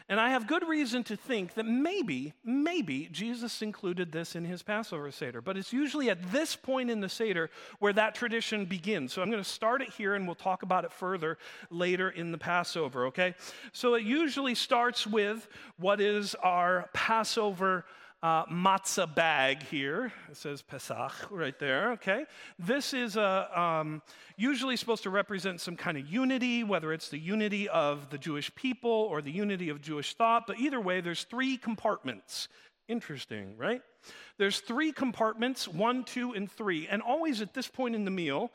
[0.10, 4.64] and I have good reason to think that maybe, maybe Jesus included this in his
[4.64, 5.40] Passover Seder.
[5.40, 9.14] But it's usually at this point in the Seder where that tradition begins.
[9.14, 11.38] So I'm going to start it here and we'll talk about it further
[11.70, 13.36] later in the Passover, okay?
[13.72, 17.86] So it usually starts with what is our Passover
[18.22, 20.12] uh, matzah bag here.
[20.30, 22.26] It says Pesach right there, okay?
[22.58, 24.02] This is a, um,
[24.36, 28.54] usually supposed to represent some kind of unity, whether it's the unity of the Jewish
[28.56, 32.50] people or the unity of Jewish thought, but either way, there's three compartments.
[32.88, 33.82] Interesting, right?
[34.38, 36.88] There's three compartments one, two, and three.
[36.88, 38.52] And always at this point in the meal,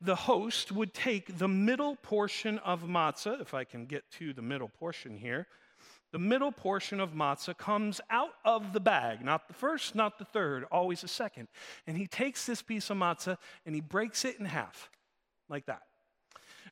[0.00, 4.42] the host would take the middle portion of matzah, if I can get to the
[4.42, 5.46] middle portion here
[6.14, 10.24] the middle portion of matzah comes out of the bag, not the first, not the
[10.24, 11.48] third, always the second.
[11.88, 13.36] And he takes this piece of matzah
[13.66, 14.90] and he breaks it in half,
[15.48, 15.82] like that.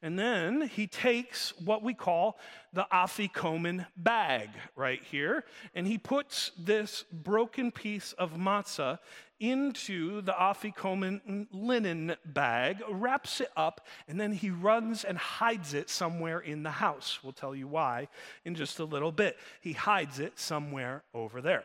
[0.01, 2.39] And then he takes what we call
[2.73, 9.01] the afikomen bag right here, and he puts this broken piece of matzah
[9.43, 15.91] into the afikomen linen bag, wraps it up, and then he runs and hides it
[15.91, 17.19] somewhere in the house.
[17.25, 18.07] We'll tell you why
[18.45, 19.37] in just a little bit.
[19.61, 21.65] He hides it somewhere over there.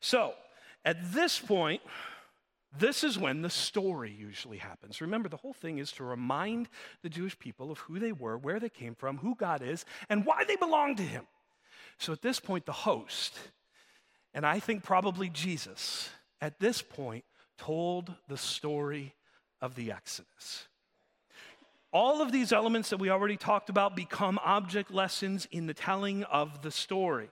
[0.00, 0.32] So,
[0.82, 1.82] at this point,
[2.78, 5.02] this is when the story usually happens.
[5.02, 6.70] Remember, the whole thing is to remind
[7.02, 10.24] the Jewish people of who they were, where they came from, who God is, and
[10.24, 11.26] why they belong to Him.
[11.98, 13.38] So at this point, the host,
[14.36, 16.10] and I think probably Jesus,
[16.42, 17.24] at this point,
[17.56, 19.14] told the story
[19.62, 20.68] of the Exodus.
[21.90, 26.22] All of these elements that we already talked about become object lessons in the telling
[26.24, 27.30] of the story.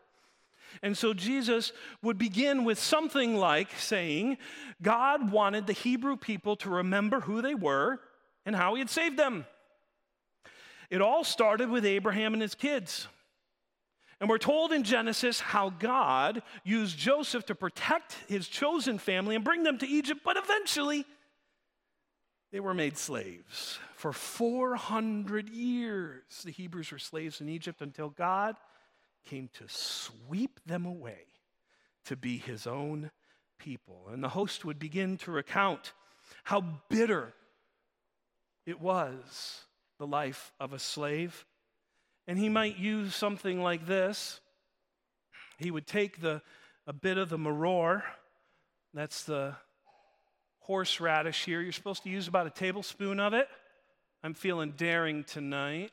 [0.82, 4.38] And so Jesus would begin with something like saying,
[4.80, 8.00] God wanted the Hebrew people to remember who they were
[8.46, 9.44] and how he had saved them.
[10.88, 13.08] It all started with Abraham and his kids.
[14.20, 19.44] And we're told in Genesis how God used Joseph to protect his chosen family and
[19.44, 21.04] bring them to Egypt, but eventually
[22.52, 23.78] they were made slaves.
[23.96, 28.56] For 400 years, the Hebrews were slaves in Egypt until God
[29.24, 31.26] came to sweep them away
[32.04, 33.10] to be his own
[33.58, 34.08] people.
[34.12, 35.92] And the host would begin to recount
[36.44, 37.32] how bitter
[38.66, 39.64] it was,
[39.98, 41.44] the life of a slave.
[42.26, 44.40] And he might use something like this.
[45.58, 46.42] He would take the,
[46.86, 48.02] a bit of the maror,
[48.94, 49.56] that's the
[50.60, 51.60] horseradish here.
[51.60, 53.48] You're supposed to use about a tablespoon of it.
[54.22, 55.90] I'm feeling daring tonight.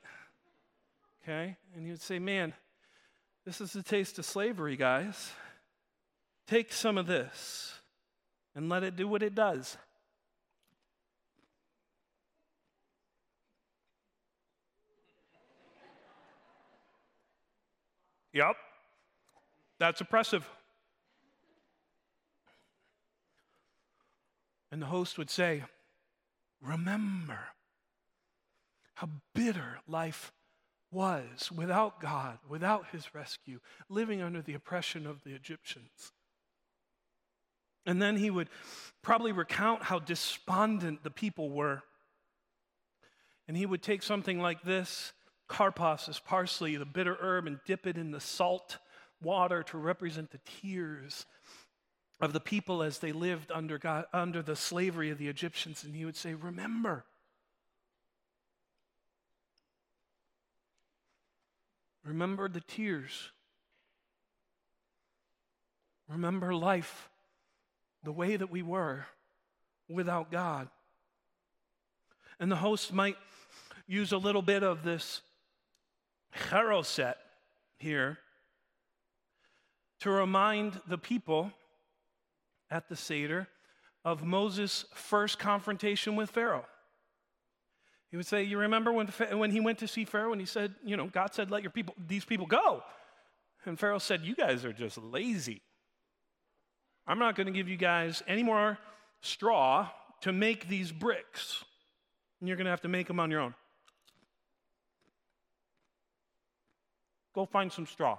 [1.23, 1.57] Okay?
[1.75, 2.53] And he would say, Man,
[3.45, 5.31] this is the taste of slavery, guys.
[6.47, 7.73] Take some of this
[8.55, 9.77] and let it do what it does.
[18.33, 18.55] Yep,
[19.79, 20.47] that's oppressive.
[24.71, 25.63] And the host would say,
[26.61, 27.39] Remember
[28.95, 30.31] how bitter life
[30.91, 33.59] was without God, without his rescue,
[33.89, 36.11] living under the oppression of the Egyptians.
[37.85, 38.49] And then he would
[39.01, 41.81] probably recount how despondent the people were.
[43.47, 45.13] And he would take something like this
[45.51, 48.77] karpas is parsley, the bitter herb, and dip it in the salt
[49.21, 51.25] water to represent the tears
[52.19, 55.83] of the people as they lived under, God, under the slavery of the Egyptians.
[55.83, 57.05] And he would say, Remember,
[62.03, 63.31] Remember the tears.
[66.09, 67.09] Remember life
[68.03, 69.05] the way that we were
[69.87, 70.67] without God.
[72.39, 73.17] And the host might
[73.87, 75.21] use a little bit of this
[76.35, 77.15] charoset
[77.77, 78.17] here
[79.99, 81.51] to remind the people
[82.69, 83.47] at the Seder
[84.03, 86.65] of Moses' first confrontation with Pharaoh.
[88.09, 90.75] He would say, You remember when, when he went to see Pharaoh and he said,
[90.83, 92.83] You know, God said, Let your people, these people go.
[93.65, 95.61] And Pharaoh said, You guys are just lazy.
[97.07, 98.77] I'm not going to give you guys any more
[99.21, 99.89] straw
[100.21, 101.63] to make these bricks.
[102.39, 103.53] And you're going to have to make them on your own.
[107.33, 108.17] Go find some straw.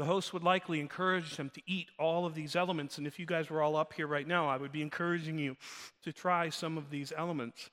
[0.00, 2.96] the host would likely encourage them to eat all of these elements.
[2.96, 5.58] And if you guys were all up here right now, I would be encouraging you
[6.04, 7.68] to try some of these elements.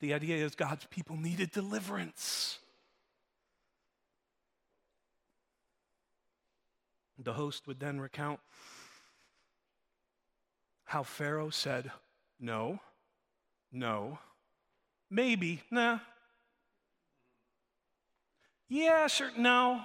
[0.00, 2.58] The idea is God's people needed deliverance.
[7.16, 8.40] The host would then recount
[10.84, 11.92] how Pharaoh said,
[12.40, 12.80] No,
[13.70, 14.18] no,
[15.10, 15.98] maybe, nah.
[18.68, 19.82] Yeah, sure, no.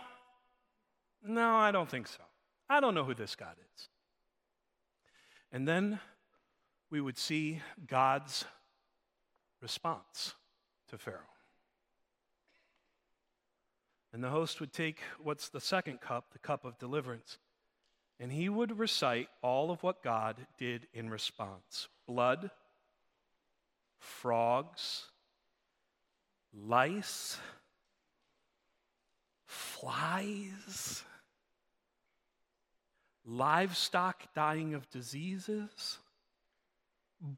[1.23, 2.21] No, I don't think so.
[2.69, 3.87] I don't know who this God is.
[5.51, 5.99] And then
[6.89, 8.45] we would see God's
[9.61, 10.33] response
[10.89, 11.19] to Pharaoh.
[14.11, 17.39] And the host would take what's the second cup, the cup of deliverance,
[18.19, 22.51] and he would recite all of what God did in response blood,
[23.97, 25.05] frogs,
[26.53, 27.37] lice,
[29.45, 31.03] flies
[33.25, 35.99] livestock dying of diseases,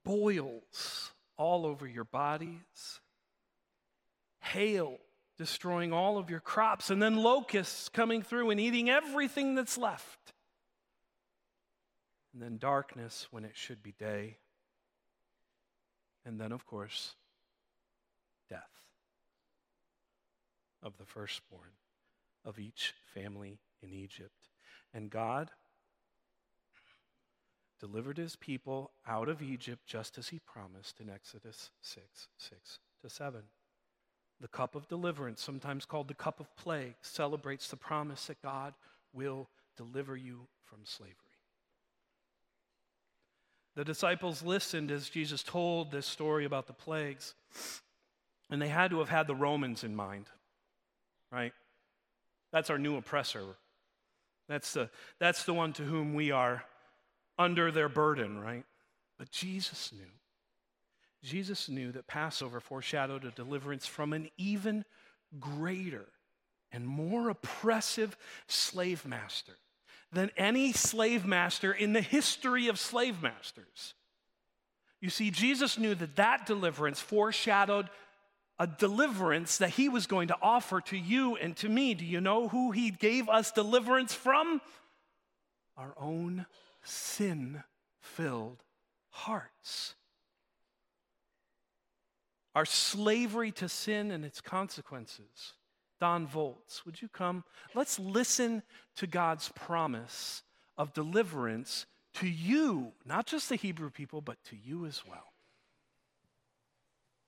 [0.04, 3.02] boils all over your bodies,
[4.40, 4.98] hail
[5.38, 10.20] destroying all of your crops, and then locusts coming through and eating everything that's left.
[12.34, 14.36] and then darkness when it should be day,
[16.26, 17.16] and then, of course,
[18.50, 18.68] death
[20.86, 21.72] of the firstborn
[22.46, 24.50] of each family in Egypt.
[24.94, 25.50] And God
[27.80, 33.10] delivered his people out of Egypt just as he promised in Exodus 6 6 to
[33.10, 33.42] 7.
[34.40, 38.74] The cup of deliverance, sometimes called the cup of plague, celebrates the promise that God
[39.14, 41.16] will deliver you from slavery.
[43.76, 47.34] The disciples listened as Jesus told this story about the plagues,
[48.50, 50.28] and they had to have had the Romans in mind,
[51.36, 51.54] right?
[52.54, 53.44] That's our new oppressor.
[54.48, 56.64] That's the, that's the one to whom we are
[57.38, 58.64] under their burden, right?
[59.20, 60.08] But Jesus knew.
[61.24, 64.86] Jesus knew that Passover foreshadowed a deliverance from an even
[65.40, 66.06] greater
[66.72, 68.16] and more oppressive
[68.48, 69.54] slave master
[70.12, 73.96] than any slave master in the history of slave masters.
[75.02, 77.90] You see, Jesus knew that that deliverance foreshadowed
[78.58, 81.94] a deliverance that he was going to offer to you and to me.
[81.94, 84.62] Do you know who he gave us deliverance from?
[85.78, 86.46] Our own
[86.84, 87.64] sin
[88.00, 88.64] filled
[89.10, 89.96] hearts.
[92.54, 95.54] Our slavery to sin and its consequences.
[96.00, 97.44] Don Volts, would you come?
[97.74, 98.64] Let's listen
[98.98, 100.44] to God's promise
[100.78, 101.86] of deliverance
[102.16, 105.34] to you, not just the Hebrew people, but to you as well.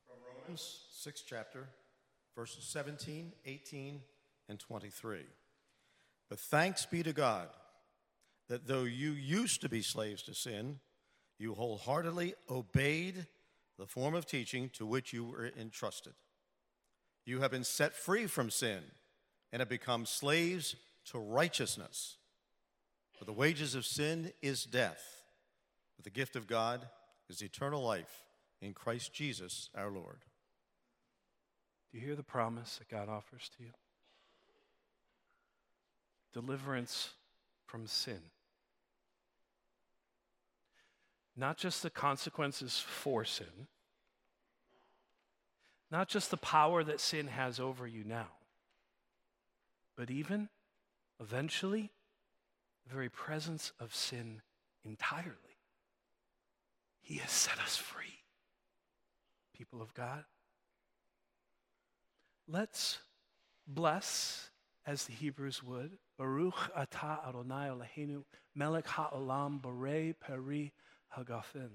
[0.07, 1.69] From Romans 6th chapter,
[2.35, 4.01] verses 17, 18,
[4.49, 5.19] and 23.
[6.29, 7.47] But thanks be to God
[8.49, 10.79] that though you used to be slaves to sin,
[11.39, 13.25] you wholeheartedly obeyed
[13.79, 16.11] the form of teaching to which you were entrusted.
[17.25, 18.79] You have been set free from sin
[19.53, 20.75] and have become slaves
[21.11, 22.17] to righteousness.
[23.17, 25.23] For the wages of sin is death,
[25.95, 26.85] but the gift of God
[27.29, 28.25] is eternal life
[28.61, 30.25] in Christ Jesus our Lord.
[31.91, 33.71] Do you hear the promise that God offers to you?
[36.33, 37.11] Deliverance
[37.65, 38.19] from sin.
[41.35, 43.67] Not just the consequences for sin,
[45.89, 48.27] not just the power that sin has over you now,
[49.95, 50.49] but even,
[51.21, 51.91] eventually,
[52.85, 54.41] the very presence of sin
[54.83, 55.31] entirely.
[57.01, 58.23] He has set us free,
[59.55, 60.25] people of God.
[62.47, 62.99] Let's
[63.67, 64.49] bless,
[64.85, 68.23] as the Hebrews would, Baruch atah Adonai Eloheinu
[68.55, 70.71] melech ha'olam borei peri
[71.17, 71.69] hagafen.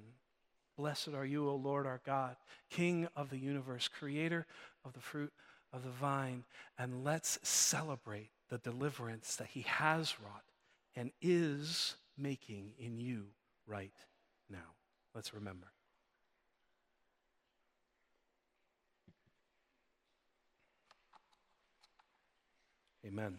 [0.76, 2.36] Blessed are you, O Lord our God,
[2.70, 4.46] King of the universe, creator
[4.84, 5.32] of the fruit
[5.72, 6.44] of the vine.
[6.78, 10.44] And let's celebrate the deliverance that he has wrought
[10.96, 13.26] and is making in you
[13.66, 13.92] right
[14.48, 14.74] now.
[15.14, 15.68] Let's remember.
[23.06, 23.38] Amen.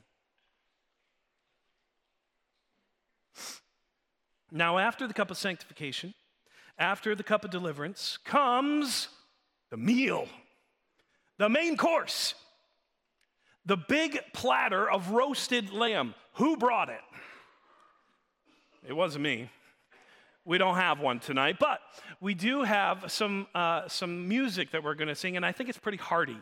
[4.51, 6.13] Now, after the cup of sanctification,
[6.77, 9.07] after the cup of deliverance, comes
[9.71, 10.27] the meal,
[11.37, 12.35] the main course,
[13.65, 16.13] the big platter of roasted lamb.
[16.33, 17.01] Who brought it?
[18.87, 19.49] It wasn't me.
[20.45, 21.79] We don't have one tonight, but
[22.19, 25.69] we do have some, uh, some music that we're going to sing, and I think
[25.69, 26.37] it's pretty hearty.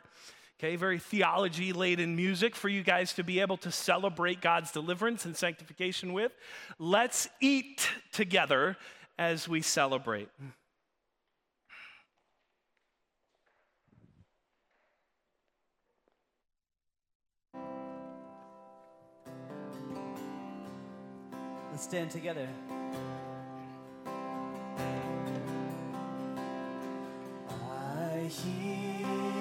[0.64, 5.26] Okay, very theology laden music for you guys to be able to celebrate God's deliverance
[5.26, 6.34] and sanctification with.
[6.78, 8.78] Let's eat together
[9.18, 10.30] as we celebrate.
[21.72, 22.48] Let's stand together.
[27.50, 29.41] I hear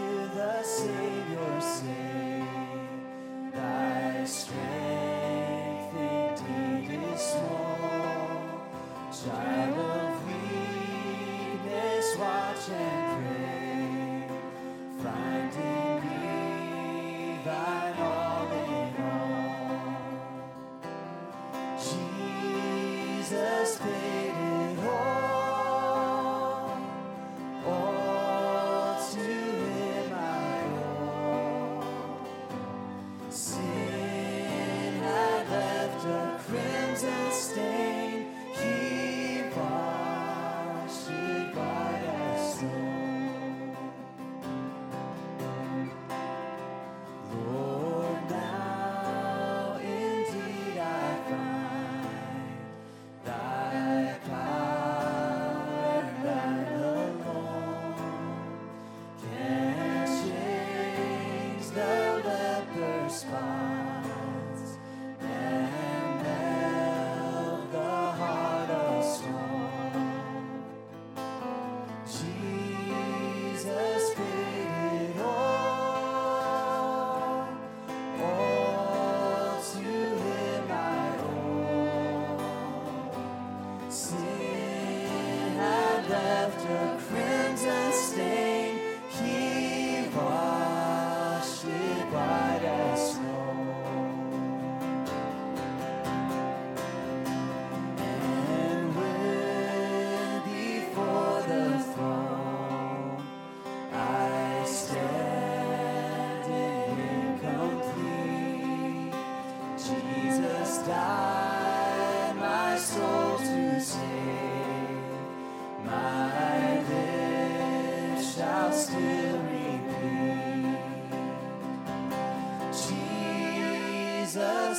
[4.26, 8.30] strength indeed is small.
[9.10, 9.99] Child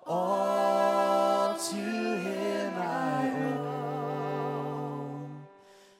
[0.05, 3.31] All to him I
[3.63, 5.29] owe.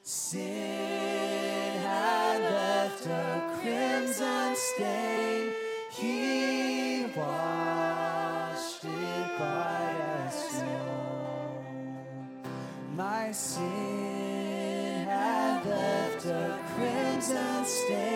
[0.02, 5.52] Sin had left a crimson stain.
[5.92, 11.64] He washed it white as snow.
[12.94, 18.15] My sin had left a crimson stain.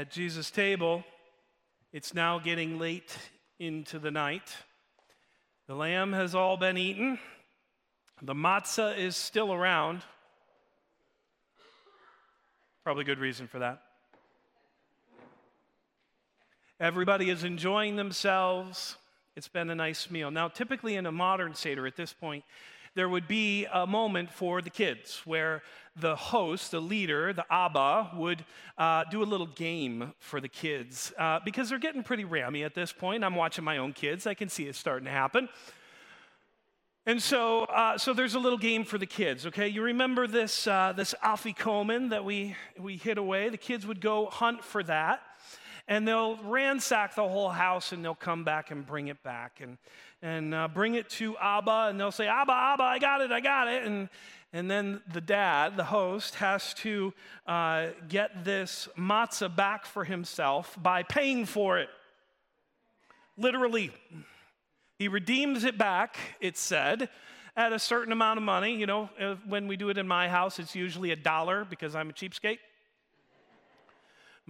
[0.00, 1.04] At Jesus' table,
[1.92, 3.14] it's now getting late
[3.58, 4.56] into the night.
[5.66, 7.18] The lamb has all been eaten.
[8.22, 10.00] The matzah is still around.
[12.82, 13.82] Probably good reason for that.
[16.80, 18.96] Everybody is enjoying themselves.
[19.36, 20.30] It's been a nice meal.
[20.30, 22.44] Now, typically in a modern Seder at this point,
[22.94, 25.62] there would be a moment for the kids where
[25.96, 28.44] the host, the leader, the Abba, would
[28.78, 32.74] uh, do a little game for the kids uh, because they're getting pretty rammy at
[32.74, 33.24] this point.
[33.24, 35.48] I'm watching my own kids, I can see it starting to happen.
[37.06, 39.46] And so, uh, so there's a little game for the kids.
[39.46, 43.48] Okay, you remember this uh, this afikomen that we we hid away?
[43.48, 45.22] The kids would go hunt for that,
[45.90, 49.76] and they'll ransack the whole house, and they'll come back and bring it back, and
[50.22, 53.40] and uh, bring it to Abba, and they'll say, Abba, Abba, I got it, I
[53.40, 54.08] got it, and
[54.52, 57.12] and then the dad, the host, has to
[57.46, 61.88] uh, get this matzah back for himself by paying for it.
[63.36, 63.92] Literally.
[64.98, 67.08] He redeems it back, it said,
[67.56, 68.76] at a certain amount of money.
[68.76, 71.94] You know, uh, when we do it in my house, it's usually a dollar because
[71.94, 72.58] I'm a cheapskate.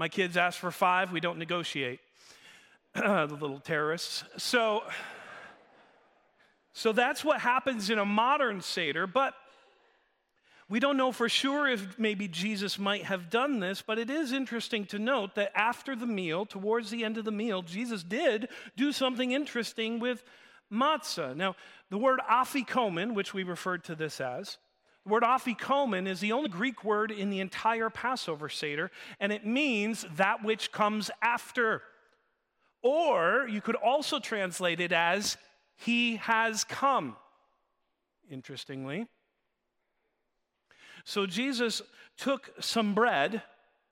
[0.01, 2.01] My kids ask for five, we don't negotiate.
[2.95, 4.25] the little terrorists.
[4.39, 4.83] So,
[6.73, 9.35] so that's what happens in a modern Seder, but
[10.71, 14.33] we don't know for sure if maybe Jesus might have done this, but it is
[14.33, 18.49] interesting to note that after the meal, towards the end of the meal, Jesus did
[18.79, 20.25] do something interesting with
[20.73, 21.37] matzah.
[21.37, 21.57] Now,
[21.91, 24.57] the word afikomen, which we referred to this as,
[25.05, 29.47] the word afikomen is the only Greek word in the entire Passover Seder, and it
[29.47, 31.83] means that which comes after.
[32.83, 35.37] Or you could also translate it as
[35.77, 37.17] he has come.
[38.31, 39.07] Interestingly.
[41.05, 41.83] So Jesus
[42.17, 43.43] took some bread,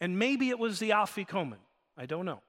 [0.01, 1.59] and maybe it was the afikomen.
[1.97, 2.43] I don't know.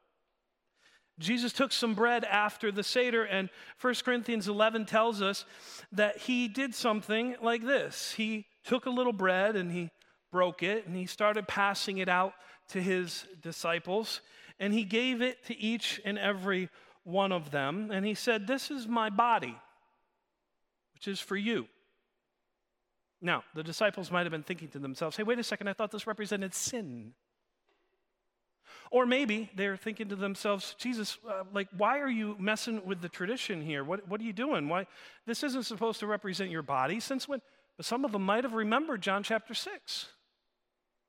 [1.20, 3.50] Jesus took some bread after the Seder, and
[3.82, 5.46] 1 Corinthians 11 tells us
[5.92, 8.14] that he did something like this.
[8.14, 9.90] He took a little bread and he
[10.32, 12.34] broke it, and he started passing it out
[12.70, 14.22] to his disciples,
[14.60, 16.70] and he gave it to each and every
[17.04, 19.56] one of them, and he said, This is my body,
[20.94, 21.68] which is for you.
[23.22, 25.92] Now, the disciples might have been thinking to themselves, hey, wait a second, I thought
[25.92, 27.14] this represented sin.
[28.92, 33.10] Or maybe they're thinking to themselves, Jesus, uh, like, why are you messing with the
[33.10, 33.84] tradition here?
[33.84, 34.68] What, what are you doing?
[34.68, 34.88] Why?
[35.28, 37.00] This isn't supposed to represent your body.
[37.00, 37.42] Since when?
[37.78, 40.08] But some of them might have remembered John chapter 6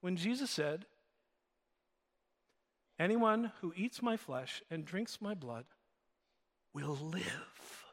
[0.03, 0.85] when Jesus said,
[2.99, 5.64] Anyone who eats my flesh and drinks my blood
[6.74, 7.85] will live.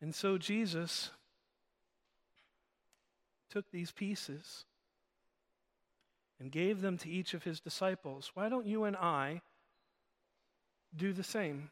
[0.00, 1.10] And so Jesus
[3.50, 4.64] took these pieces
[6.40, 8.30] and gave them to each of his disciples.
[8.34, 9.42] Why don't you and I
[10.96, 11.70] do the same?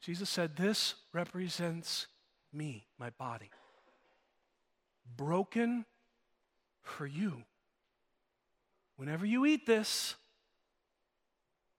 [0.00, 2.08] Jesus said, This represents
[2.52, 3.50] me, my body,
[5.16, 5.84] broken
[6.80, 7.44] for you.
[8.96, 10.16] Whenever you eat this,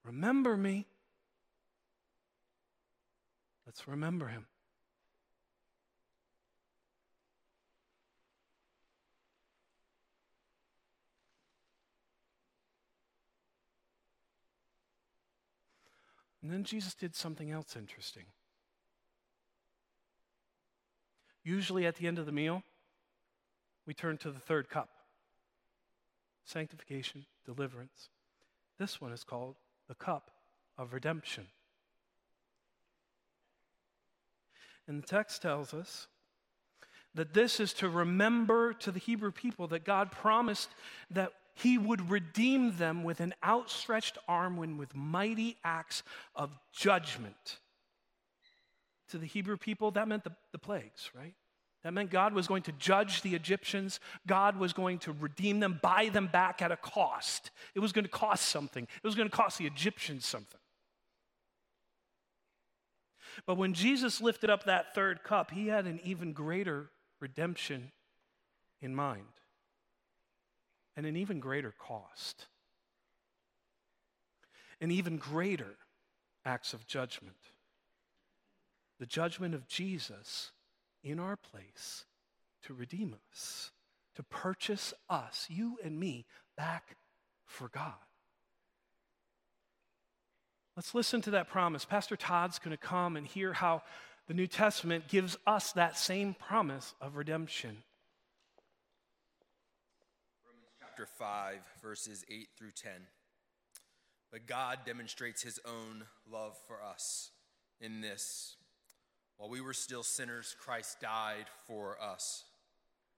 [0.04, 0.86] remember me.
[3.66, 4.46] Let's remember him.
[16.44, 18.24] And then Jesus did something else interesting.
[21.42, 22.62] Usually at the end of the meal,
[23.86, 24.90] we turn to the third cup
[26.44, 28.10] sanctification, deliverance.
[28.78, 29.56] This one is called
[29.88, 30.30] the cup
[30.76, 31.46] of redemption.
[34.86, 36.08] And the text tells us
[37.14, 40.68] that this is to remember to the Hebrew people that God promised
[41.10, 46.02] that he would redeem them with an outstretched arm and with mighty acts
[46.34, 47.58] of judgment.
[49.10, 51.34] To the Hebrew people, that meant the, the plagues, right?
[51.84, 54.00] That meant God was going to judge the Egyptians.
[54.26, 57.50] God was going to redeem them, buy them back at a cost.
[57.74, 60.60] It was going to cost something, it was going to cost the Egyptians something.
[63.46, 66.90] But when Jesus lifted up that third cup, he had an even greater
[67.20, 67.90] redemption
[68.80, 69.26] in mind
[70.96, 72.46] and an even greater cost,
[74.80, 75.76] an even greater
[76.44, 77.36] acts of judgment.
[79.00, 80.52] The judgment of Jesus
[81.02, 82.04] in our place
[82.62, 83.70] to redeem us,
[84.14, 86.26] to purchase us, you and me,
[86.56, 86.96] back
[87.44, 87.94] for God.
[90.76, 91.84] Let's listen to that promise.
[91.84, 93.82] Pastor Todd's going to come and hear how
[94.26, 97.82] the New Testament gives us that same promise of redemption.
[100.94, 102.92] Chapter 5, verses 8 through 10.
[104.30, 107.30] But God demonstrates his own love for us
[107.80, 108.54] in this.
[109.36, 112.44] While we were still sinners, Christ died for us.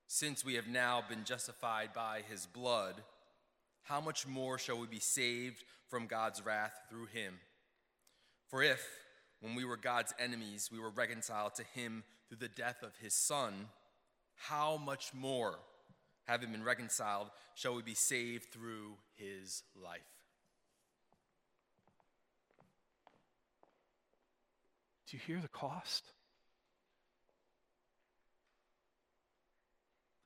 [0.06, 2.94] Since we have now been justified by his blood,
[3.82, 7.34] how much more shall we be saved from God's wrath through him?
[8.48, 8.88] For if,
[9.40, 13.12] when we were God's enemies, we were reconciled to him through the death of his
[13.12, 13.68] son,
[14.34, 15.58] how much more?
[16.26, 20.00] Having been reconciled, shall we be saved through his life.
[25.08, 26.10] Do you hear the cost?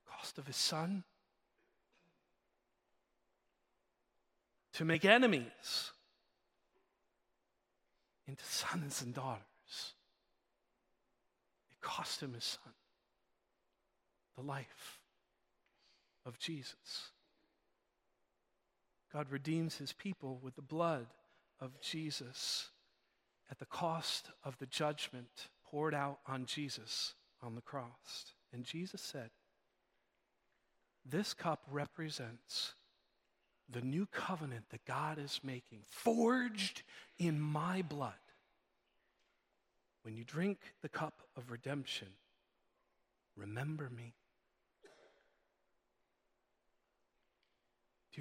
[0.06, 1.04] The cost of his son?
[4.74, 5.92] To make enemies
[8.26, 9.42] into sons and daughters.
[11.70, 12.72] It cost him his son,
[14.36, 14.99] the life
[16.24, 17.12] of Jesus.
[19.12, 21.06] God redeems his people with the blood
[21.60, 22.68] of Jesus
[23.50, 28.34] at the cost of the judgment poured out on Jesus on the cross.
[28.52, 29.30] And Jesus said,
[31.04, 32.74] This cup represents
[33.68, 36.82] the new covenant that God is making, forged
[37.18, 38.12] in my blood.
[40.02, 42.08] When you drink the cup of redemption,
[43.36, 44.14] remember me.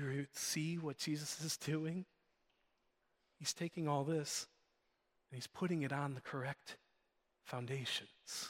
[0.08, 2.06] You see what Jesus is doing?
[3.38, 4.48] He's taking all this
[5.30, 6.78] and he's putting it on the correct
[7.44, 8.50] foundations.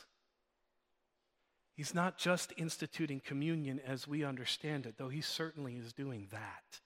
[1.76, 6.82] He's not just instituting communion as we understand it, though he certainly is doing that.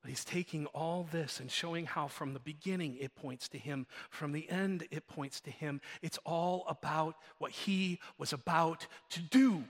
[0.00, 3.86] But he's taking all this and showing how from the beginning it points to him,
[4.10, 5.80] from the end it points to him.
[6.00, 9.64] It's all about what he was about to do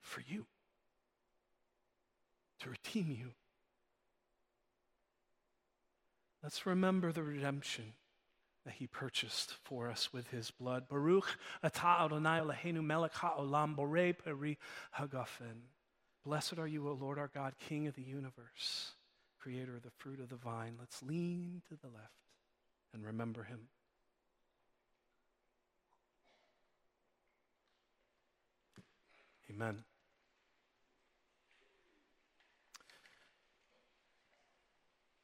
[0.00, 0.46] for you
[2.60, 3.30] to redeem you.
[6.42, 7.92] Let's remember the redemption
[8.64, 10.88] that he purchased for us with his blood.
[10.88, 14.58] Baruch atah Adonai Eloheinu melech ha'olam borei peri
[14.98, 15.68] hagafen.
[16.24, 18.92] Blessed are you, O Lord our God, King of the universe,
[19.38, 20.74] creator of the fruit of the vine.
[20.78, 22.12] Let's lean to the left
[22.92, 23.68] and remember him.
[29.50, 29.84] Amen.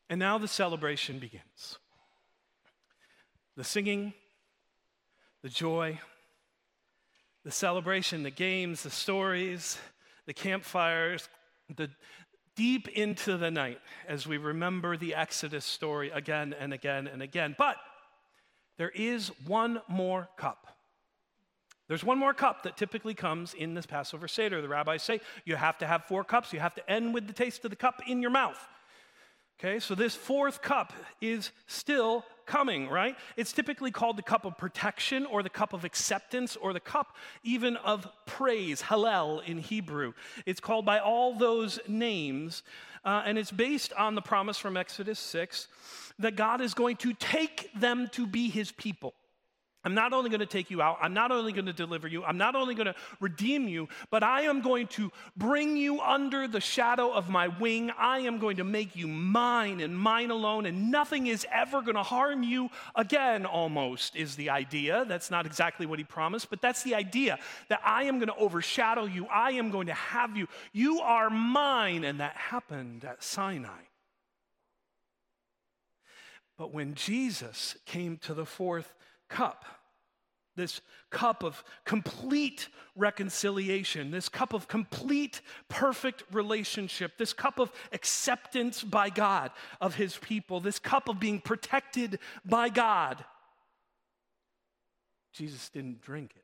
[0.09, 1.79] And now the celebration begins.
[3.57, 4.15] The singing,
[5.43, 5.99] the joy,
[7.45, 9.79] the celebration, the games, the stories,
[10.27, 11.29] the campfires,
[11.77, 11.91] the
[12.55, 17.55] deep into the night as we remember the Exodus story again and again and again.
[17.59, 17.77] But
[18.79, 20.67] there is one more cup
[21.89, 24.61] There's one more cup that typically comes in this Passover Seder.
[24.61, 26.53] The rabbis say you have to have four cups.
[26.53, 28.59] You have to end with the taste of the cup in your mouth.
[29.59, 30.93] Okay, so this fourth cup
[31.23, 33.17] is still coming, right?
[33.39, 37.17] It's typically called the cup of protection or the cup of acceptance or the cup
[37.43, 40.13] even of praise, Hallel in Hebrew.
[40.45, 42.65] It's called by all those names,
[43.03, 45.69] uh, and it's based on the promise from Exodus 6
[46.19, 49.15] that God is going to take them to be his people.
[49.87, 52.25] I'm not only going to take you out, I'm not only going to deliver you,
[52.25, 56.49] I'm not only going to redeem you, but I am going to bring you under
[56.49, 57.93] the shadow of my wing.
[57.97, 61.95] I am going to make you mine and mine alone, and nothing is ever going
[61.95, 65.05] to harm you again, almost, is the idea.
[65.05, 68.35] That's not exactly what he promised, but that's the idea that I am going to
[68.35, 70.49] overshadow you, I am going to have you.
[70.73, 73.83] You are mine, and that happened at Sinai.
[76.59, 78.93] But when Jesus came to the fourth
[79.29, 79.65] cup,
[80.57, 88.83] this cup of complete reconciliation, this cup of complete perfect relationship, this cup of acceptance
[88.83, 89.51] by God
[89.81, 93.25] of his people, this cup of being protected by God.
[95.33, 96.43] Jesus didn't drink it.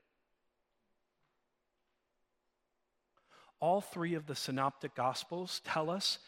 [3.61, 6.19] All three of the synoptic gospels tell us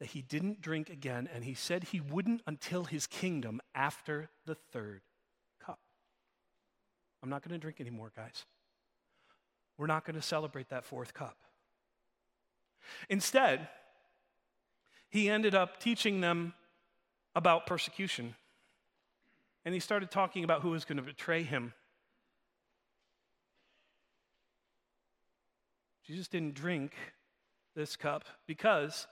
[0.00, 4.56] that he didn't drink again, and he said he wouldn't until his kingdom after the
[4.72, 5.02] third
[7.22, 8.44] I'm not going to drink anymore, guys.
[9.78, 11.36] We're not going to celebrate that fourth cup.
[13.08, 13.68] Instead,
[15.08, 16.54] he ended up teaching them
[17.34, 18.34] about persecution.
[19.64, 21.72] And he started talking about who was going to betray him.
[26.04, 26.94] Jesus didn't drink
[27.76, 29.06] this cup because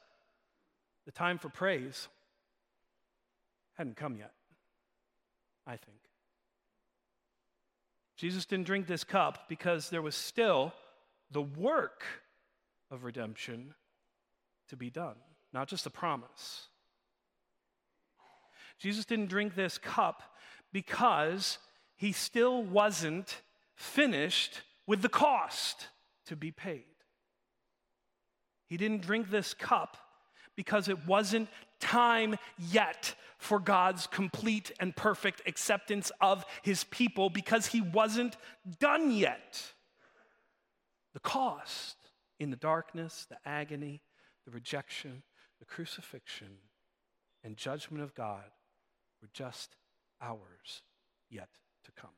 [1.07, 2.09] the time for praise
[3.75, 4.33] hadn't come yet,
[5.67, 6.10] I think.
[8.21, 10.75] Jesus didn't drink this cup because there was still
[11.31, 12.05] the work
[12.91, 13.73] of redemption
[14.69, 15.15] to be done,
[15.55, 16.67] not just the promise.
[18.79, 20.23] Jesus didn't drink this cup
[20.71, 21.57] because
[21.97, 23.41] he still wasn't
[23.75, 25.89] finished with the cost
[26.27, 26.85] to be paid.
[28.67, 29.97] He didn't drink this cup
[30.57, 31.49] because it wasn't
[31.81, 32.37] time
[32.71, 38.37] yet for God's complete and perfect acceptance of his people because he wasn't
[38.79, 39.73] done yet.
[41.15, 41.97] The cost
[42.39, 44.03] in the darkness, the agony,
[44.45, 45.23] the rejection,
[45.59, 46.59] the crucifixion,
[47.43, 48.45] and judgment of God
[49.23, 49.75] were just
[50.21, 50.83] hours
[51.31, 51.49] yet
[51.85, 52.11] to come.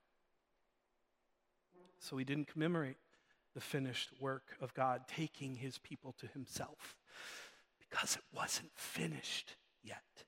[2.00, 2.96] So he didn't commemorate
[3.54, 6.96] the finished work of God taking his people to himself
[7.78, 9.54] because it wasn't finished
[9.84, 10.24] yet.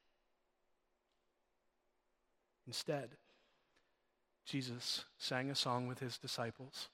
[2.66, 3.10] Instead,
[4.44, 6.88] Jesus sang a song with his disciples.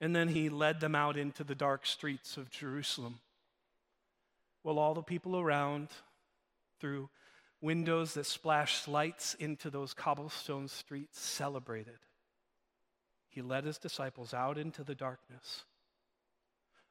[0.00, 3.20] And then he led them out into the dark streets of Jerusalem.
[4.62, 5.88] While all the people around,
[6.80, 7.10] through
[7.60, 11.98] windows that splashed lights into those cobblestone streets, celebrated.
[13.28, 15.64] He led his disciples out into the darkness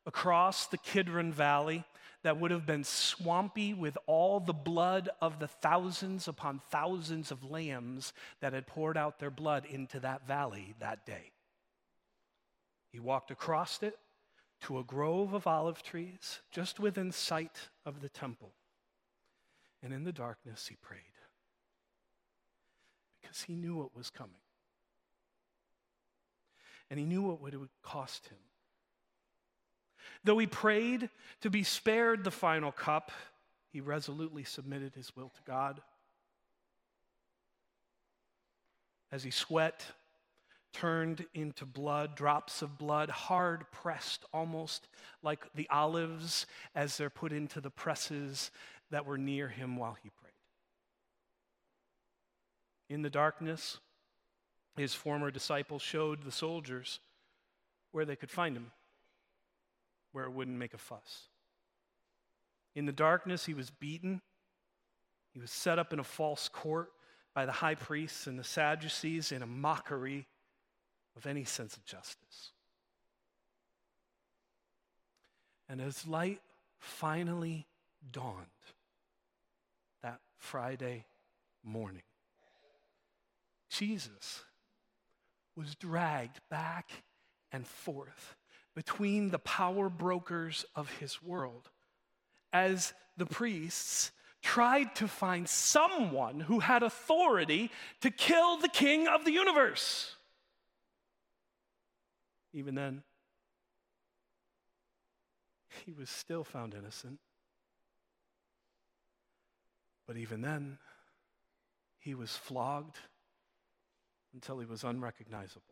[0.05, 1.83] across the Kidron Valley
[2.23, 7.49] that would have been swampy with all the blood of the thousands upon thousands of
[7.49, 11.31] lambs that had poured out their blood into that valley that day.
[12.91, 13.95] He walked across it
[14.61, 18.51] to a grove of olive trees just within sight of the temple.
[19.81, 21.01] And in the darkness, he prayed
[23.21, 24.33] because he knew what was coming.
[26.89, 28.37] And he knew what it would cost him.
[30.23, 31.09] Though he prayed
[31.41, 33.11] to be spared the final cup,
[33.71, 35.81] he resolutely submitted his will to God.
[39.11, 39.85] As he sweat
[40.71, 44.87] turned into blood, drops of blood, hard pressed, almost
[45.23, 46.45] like the olives
[46.75, 48.51] as they're put into the presses
[48.91, 50.31] that were near him while he prayed.
[52.89, 53.79] In the darkness,
[54.75, 56.99] his former disciples showed the soldiers
[57.91, 58.71] where they could find him
[60.11, 61.27] where it wouldn't make a fuss.
[62.75, 64.21] In the darkness, he was beaten.
[65.33, 66.91] He was set up in a false court
[67.33, 70.27] by the high priests and the Sadducees in a mockery
[71.15, 72.51] of any sense of justice.
[75.67, 76.41] And as light
[76.79, 77.67] finally
[78.11, 78.45] dawned
[80.01, 81.05] that Friday
[81.63, 82.03] morning,
[83.69, 84.43] Jesus
[85.55, 86.89] was dragged back
[87.51, 88.35] and forth
[88.75, 91.69] between the power brokers of his world
[92.53, 94.11] as the priests
[94.41, 97.69] tried to find someone who had authority
[98.01, 100.15] to kill the king of the universe.
[102.53, 103.03] even then,
[105.85, 107.19] he was still found innocent.
[110.07, 110.79] But even then,
[111.99, 112.97] he was flogged
[114.33, 115.68] until he was unrecognizable.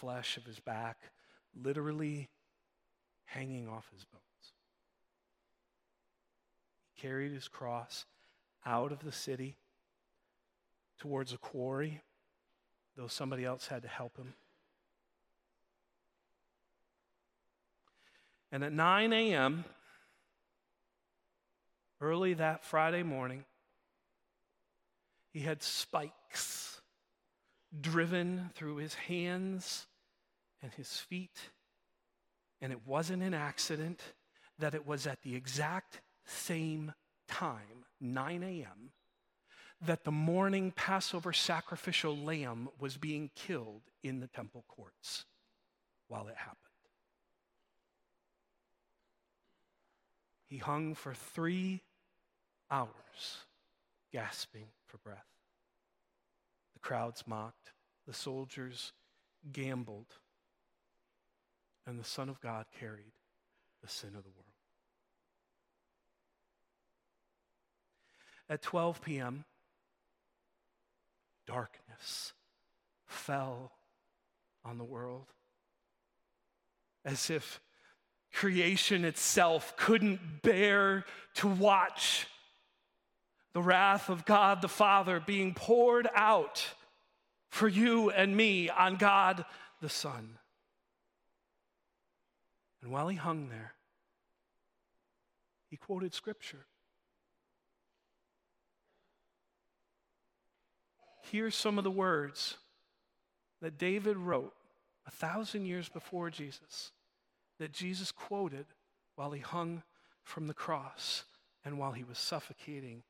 [0.00, 0.98] Flesh of his back
[1.54, 2.28] literally
[3.24, 4.22] hanging off his bones.
[6.94, 8.04] He carried his cross
[8.64, 9.56] out of the city
[10.98, 12.02] towards a quarry,
[12.96, 14.34] though somebody else had to help him.
[18.52, 19.64] And at 9 a.m.,
[22.00, 23.44] early that Friday morning,
[25.32, 26.75] he had spikes
[27.80, 29.86] driven through his hands
[30.62, 31.38] and his feet.
[32.60, 34.00] And it wasn't an accident
[34.58, 36.92] that it was at the exact same
[37.28, 38.92] time, 9 a.m.,
[39.84, 45.26] that the morning Passover sacrificial lamb was being killed in the temple courts
[46.08, 46.56] while it happened.
[50.46, 51.82] He hung for three
[52.70, 52.88] hours,
[54.12, 55.35] gasping for breath.
[56.76, 57.72] The crowds mocked,
[58.06, 58.92] the soldiers
[59.50, 60.18] gambled,
[61.86, 63.14] and the Son of God carried
[63.82, 64.44] the sin of the world.
[68.50, 69.46] At 12 p.m.,
[71.46, 72.34] darkness
[73.06, 73.72] fell
[74.62, 75.32] on the world
[77.06, 77.58] as if
[78.34, 81.06] creation itself couldn't bear
[81.36, 82.26] to watch
[83.56, 86.74] the wrath of God the Father being poured out
[87.48, 89.46] for you and me on God
[89.80, 90.36] the Son.
[92.82, 93.72] And while he hung there,
[95.70, 96.66] he quoted Scripture.
[101.32, 102.58] Here's some of the words
[103.62, 104.52] that David wrote
[105.06, 106.92] a thousand years before Jesus,
[107.58, 108.66] that Jesus quoted
[109.14, 109.82] while he hung
[110.24, 111.24] from the cross
[111.64, 113.02] and while he was suffocating.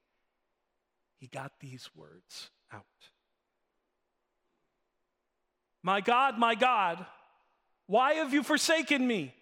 [1.26, 2.84] He got these words out
[5.82, 7.04] My God, my God,
[7.88, 9.34] why have you forsaken me?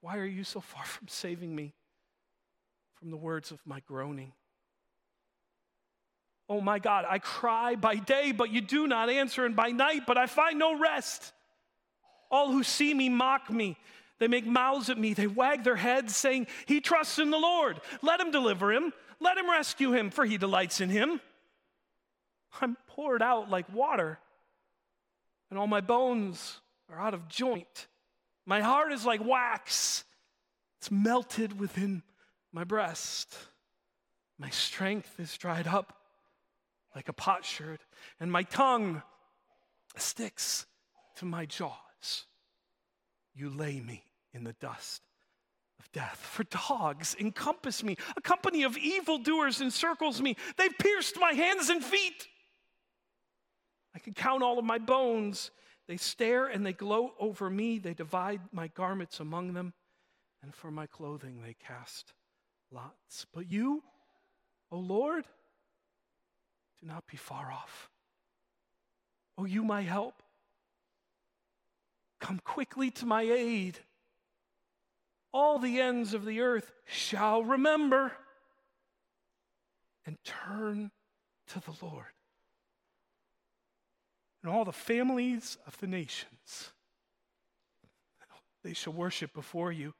[0.00, 1.74] Why are you so far from saving me
[2.98, 4.32] from the words of my groaning?
[6.48, 10.06] Oh my God, I cry by day, but you do not answer, and by night,
[10.08, 11.32] but I find no rest.
[12.32, 13.76] All who see me mock me.
[14.18, 15.14] They make mouths at me.
[15.14, 17.80] They wag their heads, saying, He trusts in the Lord.
[18.02, 18.92] Let him deliver him.
[19.22, 21.20] Let him rescue him, for he delights in him.
[22.60, 24.18] I'm poured out like water,
[25.48, 26.60] and all my bones
[26.90, 27.86] are out of joint.
[28.44, 30.04] My heart is like wax,
[30.78, 32.02] it's melted within
[32.52, 33.32] my breast.
[34.38, 35.96] My strength is dried up
[36.96, 37.78] like a potsherd,
[38.18, 39.02] and my tongue
[39.96, 40.66] sticks
[41.16, 42.26] to my jaws.
[43.34, 44.04] You lay me
[44.34, 45.00] in the dust
[45.92, 46.18] death.
[46.18, 50.36] For dogs encompass me, a company of evildoers encircles me.
[50.56, 52.28] They've pierced my hands and feet.
[53.94, 55.50] I can count all of my bones.
[55.86, 57.78] They stare and they gloat over me.
[57.78, 59.72] They divide my garments among them,
[60.42, 62.12] and for my clothing they cast
[62.70, 63.26] lots.
[63.32, 63.82] But you,
[64.70, 65.24] O Lord,
[66.80, 67.90] do not be far off.
[69.38, 70.22] O you, my help,
[72.20, 73.78] come quickly to my aid.
[75.32, 78.12] All the ends of the earth shall remember
[80.04, 80.90] and turn
[81.48, 82.06] to the Lord.
[84.42, 86.72] And all the families of the nations,
[88.62, 89.94] they shall worship before you.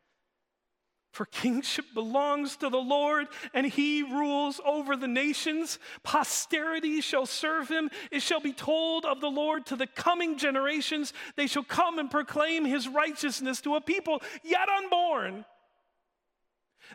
[1.12, 5.78] For kingship belongs to the Lord, and he rules over the nations.
[6.02, 7.90] Posterity shall serve him.
[8.10, 11.12] It shall be told of the Lord to the coming generations.
[11.36, 15.44] They shall come and proclaim his righteousness to a people yet unborn,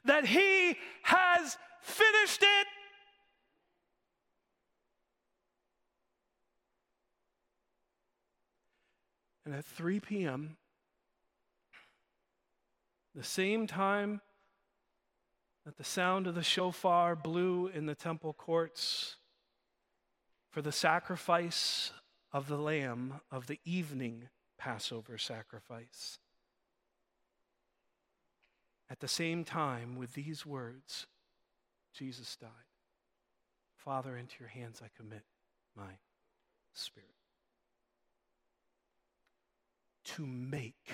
[0.05, 2.68] that he has finished it.
[9.45, 10.57] And at 3 p.m.,
[13.18, 14.22] the same time
[15.65, 19.15] that the sound of the shofar blew in the temple courts
[20.51, 21.91] for the sacrifice
[22.32, 26.20] of the lamb of the evening Passover sacrifice.
[28.88, 31.07] At the same time, with these words,
[31.95, 32.49] Jesus died.
[33.76, 35.24] Father, into your hands I commit
[35.76, 35.97] my
[36.72, 37.09] spirit.
[40.05, 40.93] To make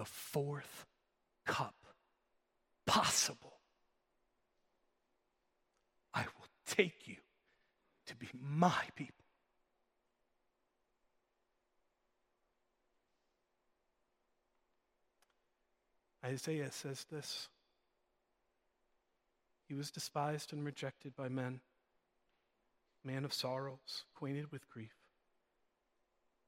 [0.00, 0.86] the fourth
[1.44, 1.74] cup
[2.86, 3.60] possible,
[6.14, 7.16] I will take you
[8.06, 9.26] to be my people.
[16.24, 17.50] Isaiah says this
[19.68, 21.60] He was despised and rejected by men,
[23.04, 24.99] man of sorrows, acquainted with grief.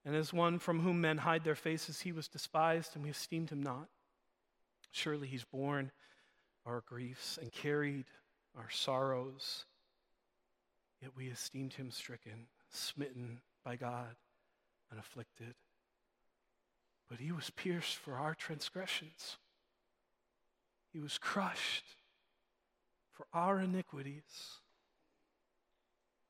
[0.04, 3.50] And as one from whom men hide their faces, he was despised, and we esteemed
[3.50, 3.88] him not.
[4.90, 5.92] Surely he's borne
[6.66, 8.06] our griefs and carried
[8.56, 9.64] our sorrows.
[11.00, 14.16] Yet we esteemed him stricken, smitten by God,
[14.90, 15.54] and afflicted.
[17.08, 19.36] But he was pierced for our transgressions,
[20.92, 21.84] he was crushed
[23.12, 24.60] for our iniquities.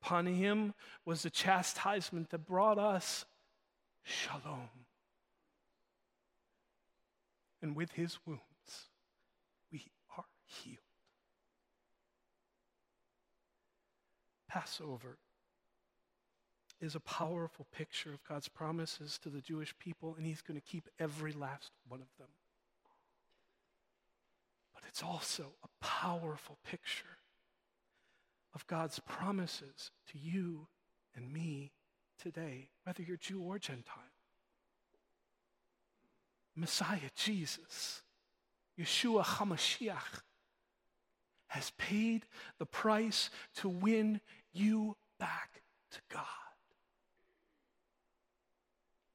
[0.01, 0.73] Upon him
[1.05, 3.25] was the chastisement that brought us
[4.03, 4.69] shalom.
[7.61, 8.41] And with his wounds,
[9.71, 9.85] we
[10.17, 10.77] are healed.
[14.49, 15.17] Passover
[16.79, 20.65] is a powerful picture of God's promises to the Jewish people, and he's going to
[20.65, 22.27] keep every last one of them.
[24.73, 27.17] But it's also a powerful picture
[28.53, 30.67] of God's promises to you
[31.15, 31.71] and me
[32.21, 34.03] today, whether you're Jew or Gentile.
[36.55, 38.01] Messiah, Jesus,
[38.79, 40.21] Yeshua HaMashiach,
[41.47, 42.25] has paid
[42.57, 44.21] the price to win
[44.53, 45.61] you back
[45.91, 46.25] to God.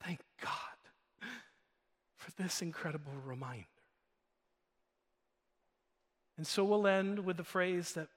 [0.00, 1.30] Thank God
[2.16, 3.66] for this incredible reminder.
[6.36, 8.08] And so we'll end with the phrase that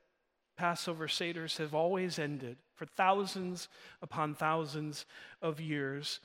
[0.62, 3.68] Passover Seders have always ended for thousands
[3.99, 5.07] upon thousands
[5.41, 6.20] of years.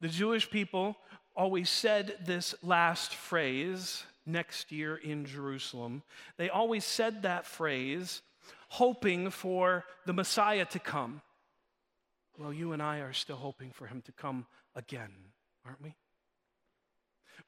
[0.00, 0.96] The Jewish people
[1.34, 6.04] always said this last phrase next year in Jerusalem.
[6.36, 8.22] They always said that phrase
[8.68, 11.22] hoping for the Messiah to come.
[12.38, 14.46] Well, you and I are still hoping for him to come
[14.76, 15.10] again,
[15.66, 15.96] aren't we?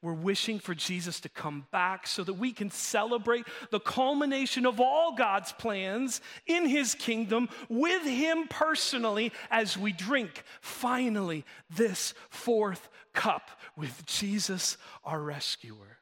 [0.01, 4.79] We're wishing for Jesus to come back so that we can celebrate the culmination of
[4.79, 12.89] all God's plans in his kingdom with him personally as we drink finally this fourth
[13.13, 15.99] cup with Jesus, our rescuer.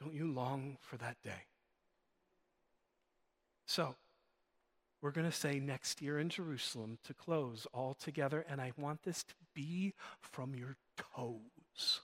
[0.00, 1.46] Don't you long for that day?
[3.66, 3.96] So,
[5.00, 9.02] we're going to say next year in Jerusalem to close all together, and I want
[9.02, 10.76] this to be from your
[11.14, 12.00] toes.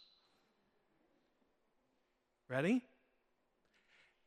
[2.49, 2.82] Ready?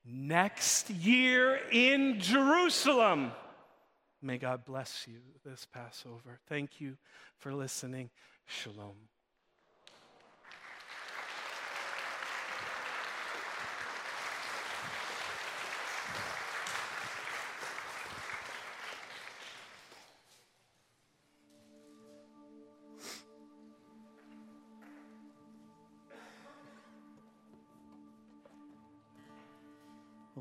[0.05, 3.31] Next year in Jerusalem.
[4.21, 6.39] May God bless you this Passover.
[6.47, 6.97] Thank you
[7.37, 8.09] for listening.
[8.45, 8.95] Shalom.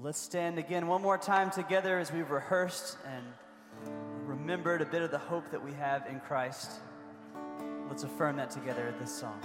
[0.06, 3.24] Let's stand again one more time together as we've rehearsed and
[4.24, 6.70] remembered a bit of the hope that we have in Christ.
[7.88, 9.40] Let's affirm that together at this song.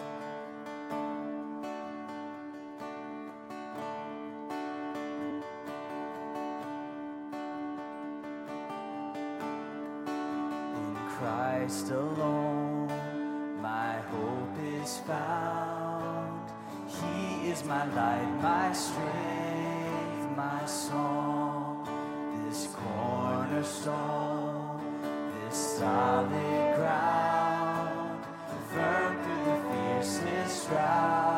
[10.76, 12.88] In Christ alone,
[13.64, 16.52] my hope is found.
[16.88, 19.51] He is my light, my strength,
[20.42, 21.86] my song.
[22.46, 24.82] This cornerstone,
[25.46, 28.26] this solid ground,
[28.72, 31.31] firm through the fiercest drought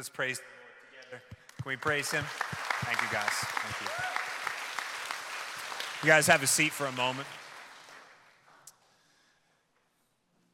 [0.00, 1.22] Let's praise the Lord together.
[1.62, 2.24] Can we praise him?
[2.86, 3.28] Thank you, guys.
[3.28, 3.86] Thank you.
[6.02, 7.28] You guys have a seat for a moment.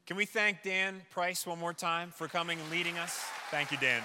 [0.04, 3.24] Can we thank Dan Price one more time for coming and leading us?
[3.52, 4.02] Thank you, Dan.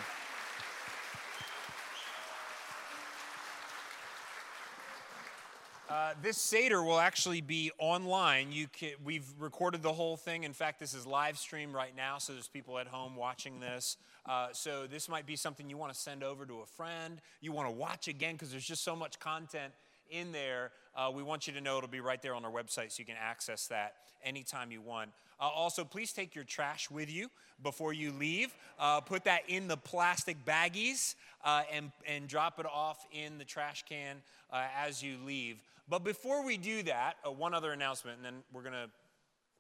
[5.90, 8.53] Uh, this Seder will actually be online.
[8.53, 10.45] You can, we've recorded the whole thing.
[10.45, 13.98] In fact, this is live stream right now, so there's people at home watching this.
[14.26, 17.22] Uh, so this might be something you want to send over to a friend.
[17.41, 19.74] You want to watch again because there's just so much content
[20.10, 20.72] in there.
[21.02, 23.06] Uh, we want you to know it'll be right there on our website, so you
[23.06, 25.10] can access that anytime you want.
[25.40, 27.28] Uh, also, please take your trash with you
[27.64, 28.53] before you leave.
[28.78, 33.45] Uh, put that in the plastic baggies uh, and, and drop it off in the
[33.45, 34.18] trash can
[34.53, 35.57] uh, as you leave.
[35.90, 38.90] But before we do that, uh, one other announcement, and then we're going to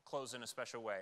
[0.05, 0.99] close in a special way.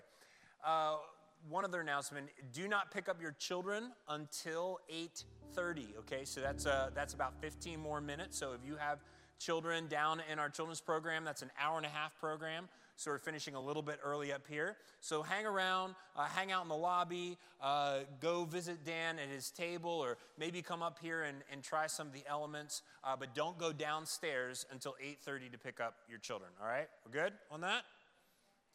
[1.49, 5.97] One other announcement: Do not pick up your children until 8:30.
[5.99, 8.37] Okay, so that's that's about 15 more minutes.
[8.37, 8.99] So if you have
[9.39, 12.67] children down in our children's program, that's an hour and a half program.
[12.99, 14.75] So we're finishing a little bit early up here.
[14.99, 19.51] So hang around, uh, hang out in the lobby, uh, go visit Dan at his
[19.51, 22.81] table, or maybe come up here and, and try some of the elements.
[23.01, 26.51] Uh, but don't go downstairs until 8:30 to pick up your children.
[26.61, 27.83] All right, we're good on that.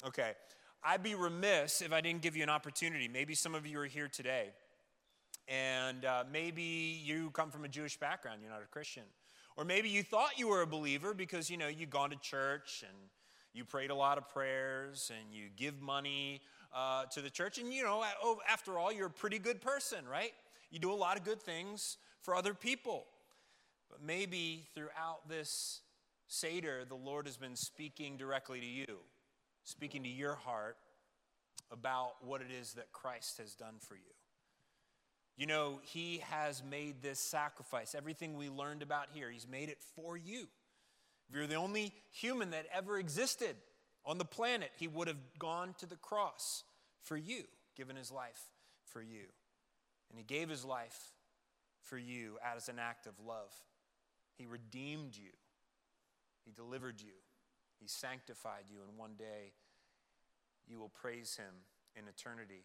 [0.07, 0.33] Okay.
[0.83, 3.09] I'd be remiss if I didn't give you an opportunity.
[3.09, 4.53] Maybe some of you are here today,
[5.49, 6.63] and uh, maybe
[7.05, 9.05] you come from a Jewish background, you're not a Christian.
[9.57, 12.85] Or maybe you thought you were a believer because, you know, you've gone to church
[12.87, 12.97] and
[13.53, 16.41] you prayed a lot of prayers and you give money
[16.75, 17.59] uh, to the church.
[17.59, 20.33] And, you know, oh, after all, you're a pretty good person, right?
[20.71, 23.07] You do a lot of good things for other people.
[23.89, 25.81] But maybe throughout this
[26.27, 28.99] Seder, the Lord has been speaking directly to you
[29.65, 30.77] speaking to your heart
[31.73, 34.03] about what it is that Christ has done for you.
[35.37, 37.95] You know, He has made this sacrifice.
[37.95, 40.47] Everything we learned about here, He's made it for you.
[41.29, 43.57] If you're the only human that ever existed
[44.05, 46.65] on the planet, He would have gone to the cross
[47.03, 47.45] for you,
[47.77, 48.41] given His life
[48.87, 49.25] for you.
[50.11, 51.13] And He gave His life
[51.83, 53.53] for you as an act of love.
[54.37, 55.31] He redeemed you,
[56.45, 57.15] He delivered you,
[57.85, 59.53] he sanctified you, and one day
[60.67, 61.53] you will praise Him
[61.95, 62.65] in eternity.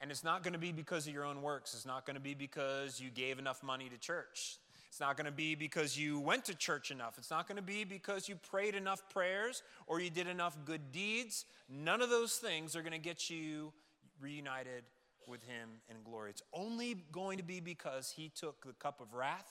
[0.00, 1.74] And it's not going to be because of your own works.
[1.74, 4.58] It's not going to be because you gave enough money to church.
[4.88, 7.18] It's not going to be because you went to church enough.
[7.18, 10.92] It's not going to be because you prayed enough prayers or you did enough good
[10.92, 11.46] deeds.
[11.68, 13.72] None of those things are going to get you
[14.20, 14.84] reunited
[15.26, 16.30] with Him in glory.
[16.30, 19.50] It's only going to be because He took the cup of wrath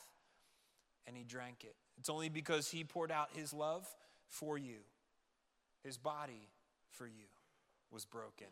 [1.05, 1.75] and He drank it.
[1.97, 3.85] It's only because He poured out His love
[4.27, 4.77] for you.
[5.83, 6.47] His body
[6.89, 7.25] for you
[7.91, 8.47] was broken.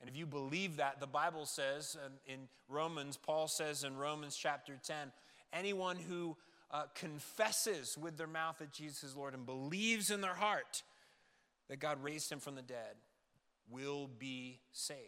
[0.00, 1.96] And if you believe that, the Bible says
[2.26, 5.12] in Romans, Paul says in Romans chapter 10,
[5.52, 6.36] anyone who
[6.70, 10.82] uh, confesses with their mouth that Jesus is Lord and believes in their heart
[11.68, 12.96] that God raised him from the dead
[13.70, 15.00] will be saved.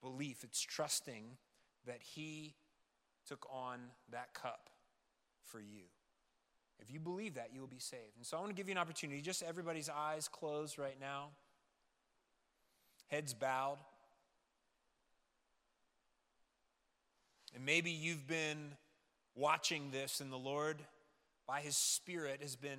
[0.00, 1.24] Belief, it's trusting
[1.86, 2.54] that he
[3.26, 3.78] took on
[4.10, 4.70] that cup
[5.44, 5.84] for you.
[6.80, 8.16] If you believe that, you will be saved.
[8.16, 11.30] And so I want to give you an opportunity, just everybody's eyes closed right now,
[13.08, 13.78] heads bowed.
[17.54, 18.72] And maybe you've been
[19.34, 20.78] watching this, and the Lord,
[21.46, 22.78] by His Spirit, has been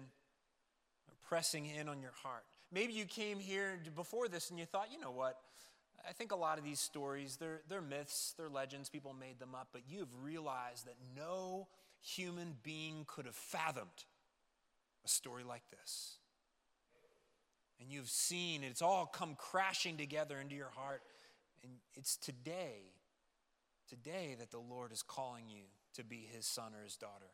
[1.27, 2.43] pressing in on your heart.
[2.72, 5.38] Maybe you came here before this and you thought, you know what?
[6.07, 9.53] I think a lot of these stories, they're, they're myths, they're legends, people made them
[9.53, 11.68] up, but you've realized that no
[12.01, 14.06] human being could have fathomed
[15.03, 16.19] a story like this.
[17.80, 21.01] And you've seen it's all come crashing together into your heart.
[21.64, 22.93] And it's today,
[23.88, 25.64] today that the Lord is calling you
[25.95, 27.31] to be his son or his daughter.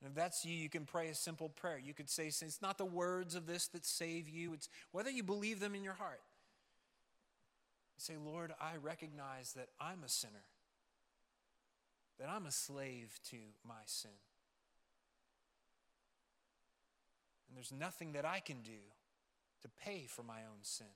[0.00, 1.78] And if that's you, you can pray a simple prayer.
[1.78, 5.22] You could say, it's not the words of this that save you, it's whether you
[5.22, 6.20] believe them in your heart.
[7.96, 10.44] You say, Lord, I recognize that I'm a sinner,
[12.20, 14.10] that I'm a slave to my sin.
[17.48, 18.78] And there's nothing that I can do
[19.62, 20.86] to pay for my own sin.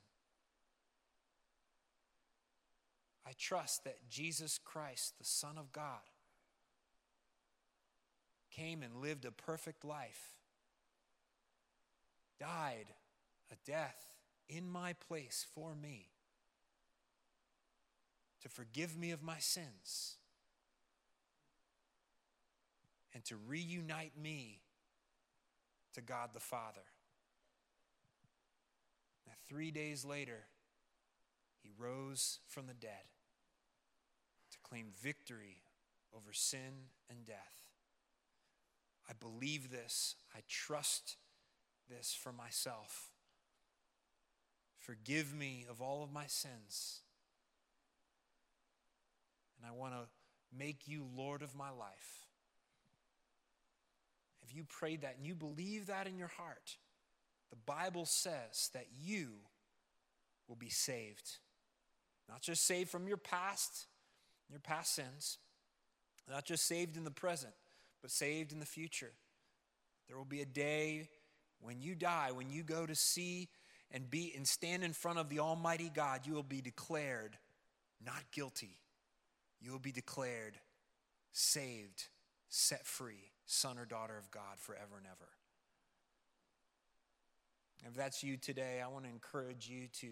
[3.25, 6.01] I trust that Jesus Christ, the Son of God,
[8.51, 10.33] came and lived a perfect life,
[12.39, 12.87] died
[13.51, 14.13] a death
[14.49, 16.07] in my place for me
[18.41, 20.17] to forgive me of my sins
[23.13, 24.59] and to reunite me
[25.93, 26.81] to God the Father.
[29.27, 30.45] Now, three days later,
[31.61, 33.09] he rose from the dead
[34.51, 35.63] to claim victory
[36.15, 37.63] over sin and death.
[39.09, 40.15] I believe this.
[40.35, 41.17] I trust
[41.89, 43.09] this for myself.
[44.79, 47.01] Forgive me of all of my sins.
[49.57, 50.07] And I want to
[50.57, 52.27] make you Lord of my life.
[54.41, 56.77] If you prayed that and you believe that in your heart,
[57.53, 59.27] the Bible says that you
[60.47, 61.37] will be saved.
[62.27, 63.85] Not just saved from your past,
[64.49, 65.37] your past sins,
[66.27, 67.53] not just saved in the present,
[68.01, 69.11] but saved in the future.
[70.07, 71.09] There will be a day
[71.61, 73.49] when you die, when you go to see
[73.91, 77.37] and be and stand in front of the Almighty God, you will be declared
[78.03, 78.79] not guilty.
[79.61, 80.57] You will be declared
[81.31, 82.07] saved,
[82.49, 85.29] set free, son or daughter of God forever and ever.
[87.85, 90.07] If that's you today, I want to encourage you to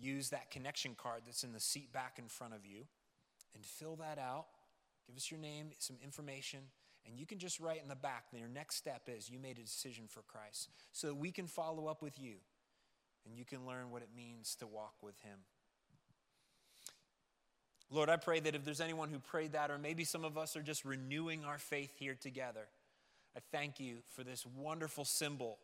[0.00, 2.84] use that connection card that's in the seat back in front of you
[3.54, 4.46] and fill that out
[5.08, 6.60] Give us your name, some information,
[7.06, 9.58] and you can just write in the back that your next step is you made
[9.58, 12.34] a decision for Christ so that we can follow up with you
[13.24, 15.38] and you can learn what it means to walk with Him.
[17.90, 20.56] Lord, I pray that if there's anyone who prayed that, or maybe some of us
[20.56, 22.68] are just renewing our faith here together,
[23.34, 25.58] I thank you for this wonderful symbol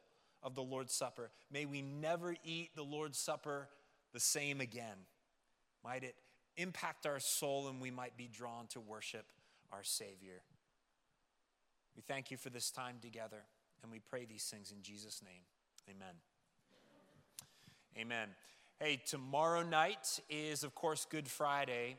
[0.45, 1.31] of the Lord's Supper.
[1.51, 3.69] May we never eat the Lord's Supper
[4.13, 5.07] the same again.
[5.83, 6.15] Might it
[6.57, 9.27] impact our soul and we might be drawn to worship
[9.73, 10.43] our Savior.
[11.97, 13.43] We thank you for this time together
[13.83, 15.43] and we pray these things in Jesus' name.
[15.91, 16.15] Amen.
[17.99, 18.29] Amen.
[18.81, 21.97] Hey, tomorrow night is, of course, Good Friday.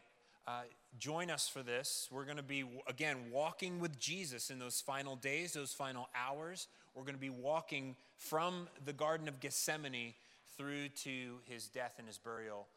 [0.47, 0.61] Uh,
[0.99, 2.07] join us for this.
[2.11, 6.67] We're going to be, again, walking with Jesus in those final days, those final hours.
[6.93, 10.13] We're going to be walking from the Garden of Gethsemane
[10.57, 12.67] through to his death and his burial.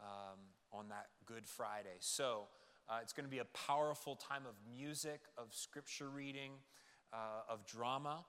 [0.00, 0.38] Um,
[0.72, 1.96] on that Good Friday.
[2.00, 2.44] So
[2.88, 6.52] uh, it's going to be a powerful time of music, of scripture reading,
[7.12, 8.24] uh, of drama.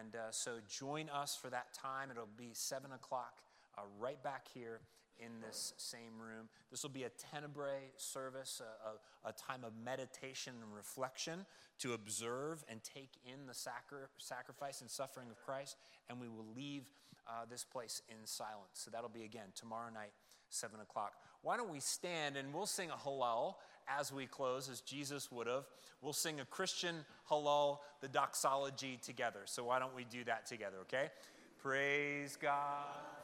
[0.00, 2.10] And uh, so join us for that time.
[2.10, 3.42] It'll be 7 o'clock
[3.76, 4.80] uh, right back here
[5.18, 6.48] in this same room.
[6.70, 11.46] This will be a tenebrae service, a, a, time of meditation and reflection
[11.80, 15.76] to observe and take in the sacri- sacrifice and suffering of Christ.
[16.08, 16.84] And we will leave
[17.26, 18.74] uh, this place in silence.
[18.74, 20.12] So that'll be again tomorrow night,
[20.50, 23.54] 7 o'clock why don't we stand and we'll sing a Hallel
[23.88, 25.64] as we close, as Jesus would have.
[26.02, 26.96] We'll sing a Christian
[27.30, 29.40] Hallel, the doxology together.
[29.46, 31.10] So why don't we do that together, okay?
[31.58, 33.17] Praise God.